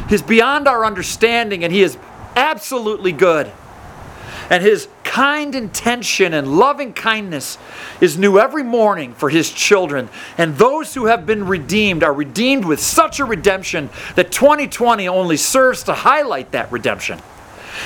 He's 0.08 0.22
beyond 0.22 0.70
our 0.70 0.86
understanding, 0.86 1.66
and 1.66 1.74
He 1.74 1.82
is 1.82 1.98
absolutely 2.38 3.12
good. 3.12 3.52
And 4.50 4.64
His 4.64 4.88
kind 5.04 5.54
intention 5.56 6.34
and 6.34 6.58
loving 6.58 6.94
kindness 6.94 7.58
is 8.02 8.18
new 8.18 8.40
every 8.40 8.64
morning 8.64 9.14
for 9.14 9.30
His 9.30 9.52
children. 9.52 10.10
And 10.38 10.58
those 10.58 10.94
who 10.94 11.06
have 11.06 11.26
been 11.26 11.46
redeemed 11.46 12.04
are 12.04 12.14
redeemed 12.14 12.66
with 12.66 12.80
such 12.80 13.20
a 13.20 13.26
redemption 13.26 13.90
that 14.16 14.32
2020 14.32 15.08
only 15.08 15.38
serves 15.38 15.84
to 15.84 15.94
highlight 15.94 16.52
that 16.52 16.72
redemption. 16.72 17.20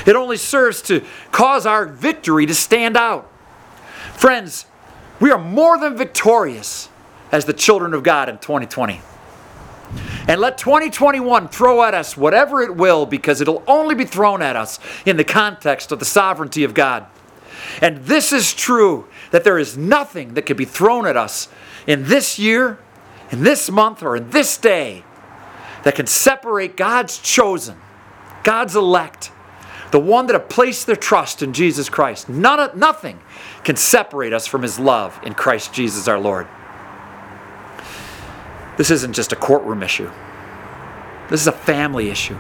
It 0.06 0.16
only 0.16 0.38
serves 0.38 0.82
to 0.84 1.04
cause 1.32 1.66
our 1.66 1.86
victory 1.86 2.46
to 2.46 2.54
stand 2.54 2.98
out. 2.98 3.32
Friends, 4.14 4.66
we 5.20 5.32
are 5.32 5.40
more 5.40 5.78
than 5.78 5.98
victorious 5.98 6.90
as 7.32 7.46
the 7.46 7.54
children 7.54 7.94
of 7.94 8.04
God 8.04 8.30
in 8.30 8.38
2020. 8.38 9.02
And 10.28 10.42
let 10.42 10.58
2021 10.58 11.48
throw 11.48 11.84
at 11.84 11.94
us 11.94 12.18
whatever 12.18 12.62
it 12.62 12.76
will 12.76 13.06
because 13.06 13.40
it'll 13.40 13.64
only 13.66 13.96
be 13.96 14.04
thrown 14.04 14.42
at 14.42 14.56
us 14.58 14.80
in 15.06 15.16
the 15.16 15.24
context 15.24 15.92
of 15.92 16.00
the 16.00 16.06
sovereignty 16.06 16.66
of 16.66 16.74
God. 16.74 17.06
And 17.82 18.06
this 18.06 18.34
is 18.34 18.54
true 18.54 19.08
that 19.32 19.44
there 19.44 19.58
is 19.58 19.78
nothing 19.78 20.34
that 20.34 20.46
can 20.46 20.58
be 20.58 20.66
thrown 20.66 21.08
at 21.08 21.16
us 21.16 21.48
in 21.86 22.06
this 22.06 22.38
year, 22.38 22.78
in 23.32 23.44
this 23.44 23.70
month, 23.70 24.04
or 24.04 24.18
in 24.18 24.30
this 24.30 24.58
day 24.58 25.04
that 25.84 25.96
can 25.96 26.08
separate 26.08 26.76
God's 26.76 27.18
chosen, 27.20 27.78
God's 28.44 28.76
elect, 28.76 29.32
the 29.92 30.00
one 30.00 30.28
that 30.28 30.34
have 30.34 30.50
placed 30.50 30.88
their 30.88 30.98
trust 30.98 31.42
in 31.42 31.54
Jesus 31.54 31.88
Christ. 31.88 32.28
None, 32.28 32.78
nothing 32.78 33.20
can 33.64 33.78
separate 33.78 34.34
us 34.34 34.46
from 34.46 34.62
his 34.62 34.78
love 34.78 35.18
in 35.24 35.34
Christ 35.34 35.74
Jesus 35.74 36.08
our 36.10 36.20
Lord. 36.20 36.48
This 38.78 38.92
isn't 38.92 39.14
just 39.14 39.34
a 39.34 39.36
courtroom 39.36 39.84
issue, 39.84 40.10
this 41.30 41.42
is 41.42 41.48
a 41.48 41.52
family 41.52 42.10
issue. 42.10 42.38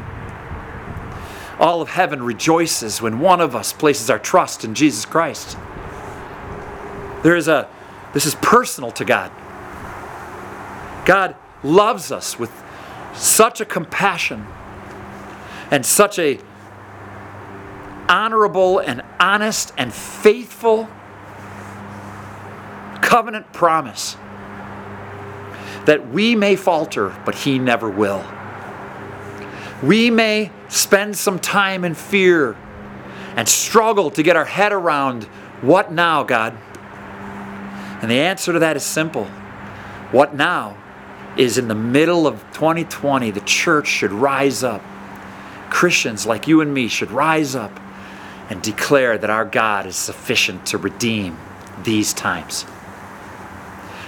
All 1.59 1.81
of 1.81 1.89
heaven 1.89 2.21
rejoices 2.21 3.01
when 3.01 3.19
one 3.19 3.41
of 3.41 3.55
us 3.55 3.73
places 3.73 4.11
our 4.11 4.19
trust 4.19 4.63
in 4.63 4.75
Jesus 4.75 5.05
Christ. 5.05 5.57
There 7.23 7.35
is 7.35 7.47
a, 7.47 7.67
this 8.13 8.27
is 8.27 8.35
personal 8.35 8.91
to 8.91 9.03
God. 9.03 9.31
God 11.05 11.35
loves 11.63 12.11
us 12.11 12.37
with 12.37 12.51
such 13.15 13.59
a 13.59 13.65
compassion 13.65 14.45
and 15.71 15.83
such 15.83 16.19
a 16.19 16.39
honorable 18.07 18.77
and 18.77 19.01
honest 19.19 19.73
and 19.77 19.91
faithful 19.91 20.87
covenant 23.01 23.51
promise 23.51 24.15
that 25.87 26.09
we 26.09 26.35
may 26.35 26.55
falter, 26.55 27.15
but 27.25 27.33
He 27.33 27.57
never 27.57 27.89
will. 27.89 28.23
We 29.81 30.11
may 30.11 30.51
spend 30.67 31.17
some 31.17 31.39
time 31.39 31.85
in 31.85 31.95
fear 31.95 32.57
and 33.37 33.47
struggle 33.47 34.11
to 34.11 34.21
get 34.21 34.35
our 34.35 34.45
head 34.45 34.73
around 34.73 35.23
what 35.61 35.91
now, 35.91 36.23
God? 36.23 36.57
And 38.01 38.11
the 38.11 38.19
answer 38.19 38.51
to 38.51 38.59
that 38.59 38.75
is 38.75 38.83
simple. 38.83 39.25
What 40.11 40.35
now 40.35 40.77
is 41.37 41.57
in 41.57 41.69
the 41.69 41.75
middle 41.75 42.27
of 42.27 42.41
2020, 42.51 43.31
the 43.31 43.39
church 43.41 43.87
should 43.87 44.11
rise 44.11 44.63
up. 44.63 44.81
Christians 45.69 46.25
like 46.25 46.49
you 46.49 46.59
and 46.59 46.73
me 46.73 46.89
should 46.89 47.11
rise 47.11 47.55
up 47.55 47.79
and 48.49 48.61
declare 48.61 49.17
that 49.17 49.29
our 49.29 49.45
God 49.45 49.85
is 49.85 49.95
sufficient 49.95 50.65
to 50.67 50.77
redeem 50.77 51.37
these 51.83 52.13
times. 52.13 52.65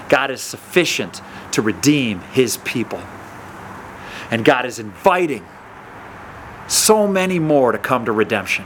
God 0.09 0.31
is 0.31 0.41
sufficient 0.41 1.21
to 1.51 1.61
redeem 1.61 2.19
his 2.19 2.57
people. 2.57 3.01
And 4.31 4.43
God 4.43 4.65
is 4.65 4.79
inviting 4.79 5.45
so 6.67 7.07
many 7.07 7.39
more 7.39 7.71
to 7.71 7.77
come 7.77 8.05
to 8.05 8.11
redemption. 8.11 8.65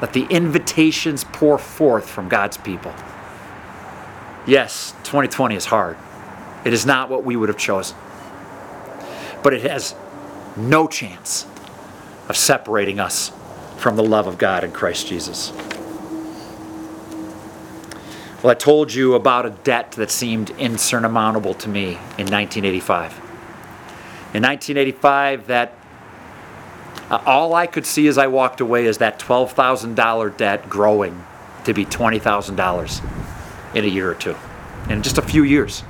Let 0.00 0.12
the 0.12 0.24
invitations 0.24 1.24
pour 1.24 1.58
forth 1.58 2.08
from 2.08 2.28
God's 2.28 2.56
people. 2.56 2.94
Yes, 4.46 4.92
2020 5.04 5.56
is 5.56 5.64
hard. 5.64 5.96
It 6.64 6.72
is 6.72 6.86
not 6.86 7.10
what 7.10 7.24
we 7.24 7.36
would 7.36 7.48
have 7.48 7.58
chosen. 7.58 7.96
But 9.42 9.54
it 9.54 9.62
has 9.62 9.94
no 10.56 10.86
chance 10.86 11.46
of 12.28 12.36
separating 12.36 12.98
us 12.98 13.32
from 13.76 13.96
the 13.96 14.02
love 14.02 14.26
of 14.26 14.38
God 14.38 14.64
in 14.64 14.72
Christ 14.72 15.06
Jesus. 15.06 15.52
Well, 18.46 18.52
I 18.52 18.58
told 18.58 18.94
you 18.94 19.14
about 19.14 19.44
a 19.44 19.50
debt 19.50 19.90
that 19.96 20.08
seemed 20.08 20.50
insurmountable 20.50 21.54
to 21.54 21.68
me 21.68 21.94
in 22.16 22.30
1985. 22.30 23.12
In 24.34 24.44
1985, 24.44 25.48
that 25.48 25.74
uh, 27.10 27.20
all 27.26 27.54
I 27.54 27.66
could 27.66 27.84
see 27.84 28.06
as 28.06 28.18
I 28.18 28.28
walked 28.28 28.60
away 28.60 28.86
is 28.86 28.98
that 28.98 29.18
$12,000 29.18 30.36
debt 30.36 30.68
growing 30.68 31.24
to 31.64 31.74
be 31.74 31.84
$20,000 31.84 33.74
in 33.74 33.84
a 33.84 33.88
year 33.88 34.08
or 34.08 34.14
two, 34.14 34.36
in 34.88 35.02
just 35.02 35.18
a 35.18 35.22
few 35.22 35.42
years. 35.42 35.82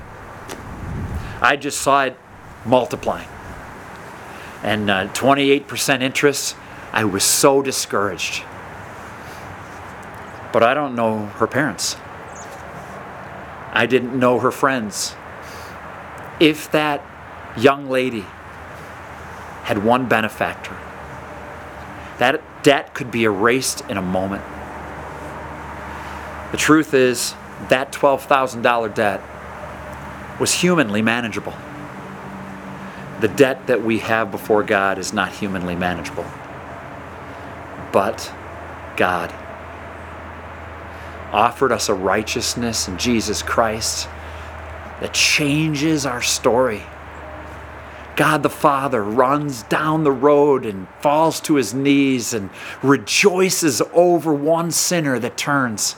I 1.43 1.57
just 1.57 1.83
saw 1.83 2.05
it 2.05 2.19
multiplying. 2.65 3.29
And 4.63 4.89
uh, 4.89 5.09
28% 5.09 6.01
interest, 6.01 6.57
I 6.91 7.05
was 7.05 7.23
so 7.23 7.61
discouraged. 7.61 8.45
But 10.55 10.63
I 10.63 10.73
don't 10.73 10.95
know 10.95 11.27
her 11.27 11.47
parents. 11.47 11.97
I 13.77 13.87
didn't 13.87 14.19
know 14.19 14.39
her 14.39 14.51
friends. 14.51 15.15
If 16.41 16.71
that 16.73 17.05
young 17.57 17.89
lady 17.89 18.25
had 19.63 19.85
one 19.85 20.09
benefactor, 20.09 20.77
that 22.19 22.43
debt 22.63 22.95
could 22.95 23.11
be 23.11 23.25
erased 23.25 23.83
in 23.89 23.97
a 23.97 24.03
moment. 24.03 24.43
The 26.53 26.59
truth 26.59 26.95
is, 26.95 27.35
that 27.69 27.93
$12,000 27.93 28.95
debt 28.95 29.21
was 30.41 30.53
humanly 30.53 31.03
manageable. 31.03 31.55
The 33.21 33.29
debt 33.29 33.67
that 33.67 33.83
we 33.83 33.99
have 34.01 34.31
before 34.31 34.63
God 34.63 34.99
is 34.99 35.13
not 35.13 35.33
humanly 35.33 35.75
manageable 35.75 36.27
but 37.97 38.31
God 38.99 39.35
offered 41.33 41.73
us 41.73 41.89
a 41.89 41.95
righteousness 41.95 42.89
in 42.89 42.99
Jesus 42.99 43.43
Christ 43.43 44.09
that 45.01 45.13
changes 45.13 46.07
our 46.07 46.23
story. 46.23 46.83
God 48.17 48.43
the 48.43 48.51
Father 48.51 49.05
runs 49.05 49.63
down 49.65 50.05
the 50.05 50.13
road 50.13 50.65
and 50.65 50.89
falls 51.01 51.41
to 51.43 51.57
his 51.57 51.75
knees 51.75 52.33
and 52.33 52.49
rejoices 52.83 53.83
over 53.93 54.33
one 54.33 54.71
sinner 54.71 55.19
that 55.19 55.37
turns. 55.37 55.97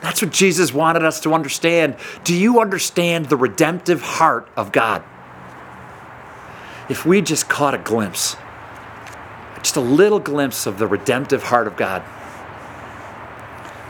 That's 0.00 0.22
what 0.22 0.30
Jesus 0.30 0.72
wanted 0.72 1.02
us 1.04 1.18
to 1.20 1.34
understand. 1.34 1.96
Do 2.22 2.34
you 2.34 2.60
understand 2.60 3.26
the 3.26 3.36
redemptive 3.36 4.00
heart 4.00 4.48
of 4.56 4.70
God? 4.70 5.02
If 6.88 7.04
we 7.04 7.20
just 7.20 7.48
caught 7.48 7.74
a 7.74 7.78
glimpse 7.78 8.36
just 9.62 9.76
a 9.76 9.80
little 9.80 10.20
glimpse 10.20 10.66
of 10.66 10.78
the 10.78 10.86
redemptive 10.86 11.42
heart 11.42 11.66
of 11.66 11.76
God, 11.76 12.02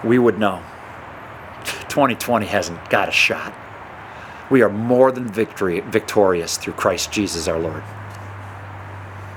we 0.04 0.18
would 0.18 0.38
know 0.38 0.62
2020 1.88 2.46
hasn't 2.46 2.90
got 2.90 3.08
a 3.08 3.12
shot. 3.12 3.54
We 4.50 4.62
are 4.62 4.68
more 4.68 5.12
than 5.12 5.28
victory, 5.28 5.80
victorious 5.80 6.56
through 6.56 6.74
Christ 6.74 7.12
Jesus 7.12 7.48
our 7.48 7.58
Lord. 7.58 7.82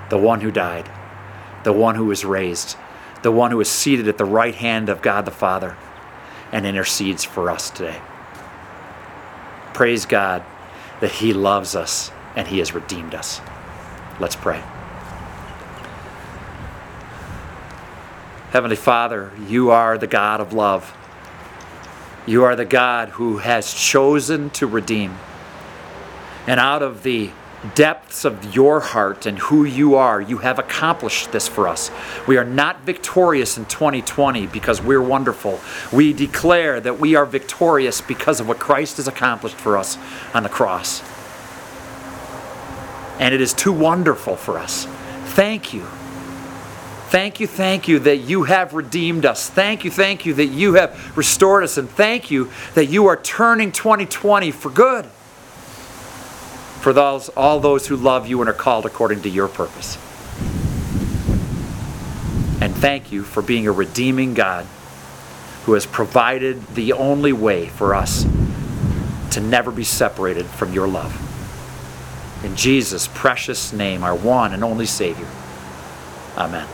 The 0.10 0.18
one 0.18 0.42
who 0.42 0.52
died, 0.52 0.90
the 1.64 1.74
one 1.74 1.96
who 1.96 2.06
was 2.06 2.24
raised, 2.24 2.78
the 3.22 3.32
one 3.32 3.52
who 3.52 3.60
is 3.60 3.70
seated 3.70 4.08
at 4.08 4.18
the 4.18 4.26
right 4.26 4.56
hand 4.56 4.90
of 4.90 5.02
God 5.02 5.26
the 5.26 5.32
Father 5.32 5.76
and 6.52 6.66
intercedes 6.66 7.24
for 7.24 7.50
us 7.50 7.70
today. 7.70 8.02
Praise 9.74 10.06
God 10.06 10.44
that 11.00 11.12
He 11.12 11.34
loves 11.34 11.76
us 11.76 12.12
and 12.36 12.48
He 12.48 12.60
has 12.60 12.74
redeemed 12.74 13.14
us. 13.14 13.42
Let's 14.20 14.36
pray. 14.36 14.64
Heavenly 18.52 18.76
Father, 18.76 19.32
you 19.48 19.72
are 19.72 19.98
the 19.98 20.08
God 20.08 20.42
of 20.42 20.52
love. 20.52 20.94
You 22.28 22.44
are 22.44 22.58
the 22.58 22.66
God 22.66 23.08
who 23.10 23.38
has 23.38 23.74
chosen 23.74 24.50
to 24.52 24.68
redeem. 24.68 25.18
And 26.48 26.60
out 26.60 26.84
of 26.84 27.04
the 27.04 27.32
depths 27.76 28.26
of 28.26 28.54
your 28.54 28.82
heart 28.82 29.26
and 29.26 29.40
who 29.40 29.64
you 29.64 29.96
are, 29.96 30.20
you 30.20 30.40
have 30.40 30.60
accomplished 30.60 31.32
this 31.32 31.48
for 31.48 31.66
us. 31.66 31.92
We 32.28 32.36
are 32.36 32.44
not 32.44 32.82
victorious 32.82 33.58
in 33.58 33.68
2020 33.68 34.48
because 34.48 34.82
we're 34.82 35.02
wonderful. 35.02 35.62
We 35.94 36.12
declare 36.12 36.82
that 36.82 37.00
we 37.00 37.16
are 37.16 37.26
victorious 37.26 38.02
because 38.02 38.42
of 38.42 38.50
what 38.50 38.60
Christ 38.60 38.98
has 38.98 39.08
accomplished 39.08 39.56
for 39.56 39.78
us 39.78 39.98
on 40.34 40.44
the 40.44 40.50
cross. 40.50 41.02
And 43.18 43.34
it 43.34 43.40
is 43.40 43.54
too 43.54 43.72
wonderful 43.72 44.36
for 44.36 44.58
us. 44.58 44.88
Thank 45.36 45.74
you. 45.74 45.88
Thank 47.12 47.42
you, 47.42 47.48
thank 47.48 47.90
you 47.90 48.00
that 48.00 48.20
you 48.20 48.44
have 48.44 48.74
redeemed 48.74 49.26
us. 49.26 49.50
Thank 49.50 49.84
you, 49.84 49.92
thank 49.92 50.26
you 50.26 50.34
that 50.36 50.46
you 50.46 50.76
have 50.76 51.18
restored 51.18 51.66
us. 51.66 51.78
And 51.78 51.90
thank 51.90 52.32
you 52.32 52.50
that 52.74 52.86
you 52.86 53.08
are 53.08 53.18
turning 53.18 53.74
2020 53.74 54.52
for 54.52 54.70
good 54.70 55.04
for 56.80 56.94
those, 56.94 57.28
all 57.28 57.60
those 57.60 57.86
who 57.88 57.98
love 57.98 58.30
you 58.30 58.40
and 58.40 58.50
are 58.50 58.54
called 58.54 58.86
according 58.86 59.24
to 59.24 59.30
your 59.30 59.50
purpose. 59.50 59.98
And 62.62 62.74
thank 62.76 63.12
you 63.12 63.24
for 63.24 63.42
being 63.42 63.68
a 63.68 63.74
redeeming 63.74 64.34
God 64.34 64.66
who 65.66 65.74
has 65.74 65.86
provided 65.86 66.66
the 66.76 66.94
only 66.94 67.34
way 67.34 67.68
for 67.68 67.94
us 67.94 68.24
to 69.32 69.42
never 69.42 69.70
be 69.70 69.84
separated 69.84 70.46
from 70.46 70.72
your 70.72 70.88
love. 70.88 71.14
In 72.46 72.56
Jesus' 72.56 73.10
precious 73.14 73.74
name, 73.74 74.02
our 74.02 74.16
one 74.16 74.54
and 74.54 74.64
only 74.64 74.86
Savior. 74.86 75.28
Amen. 76.38 76.70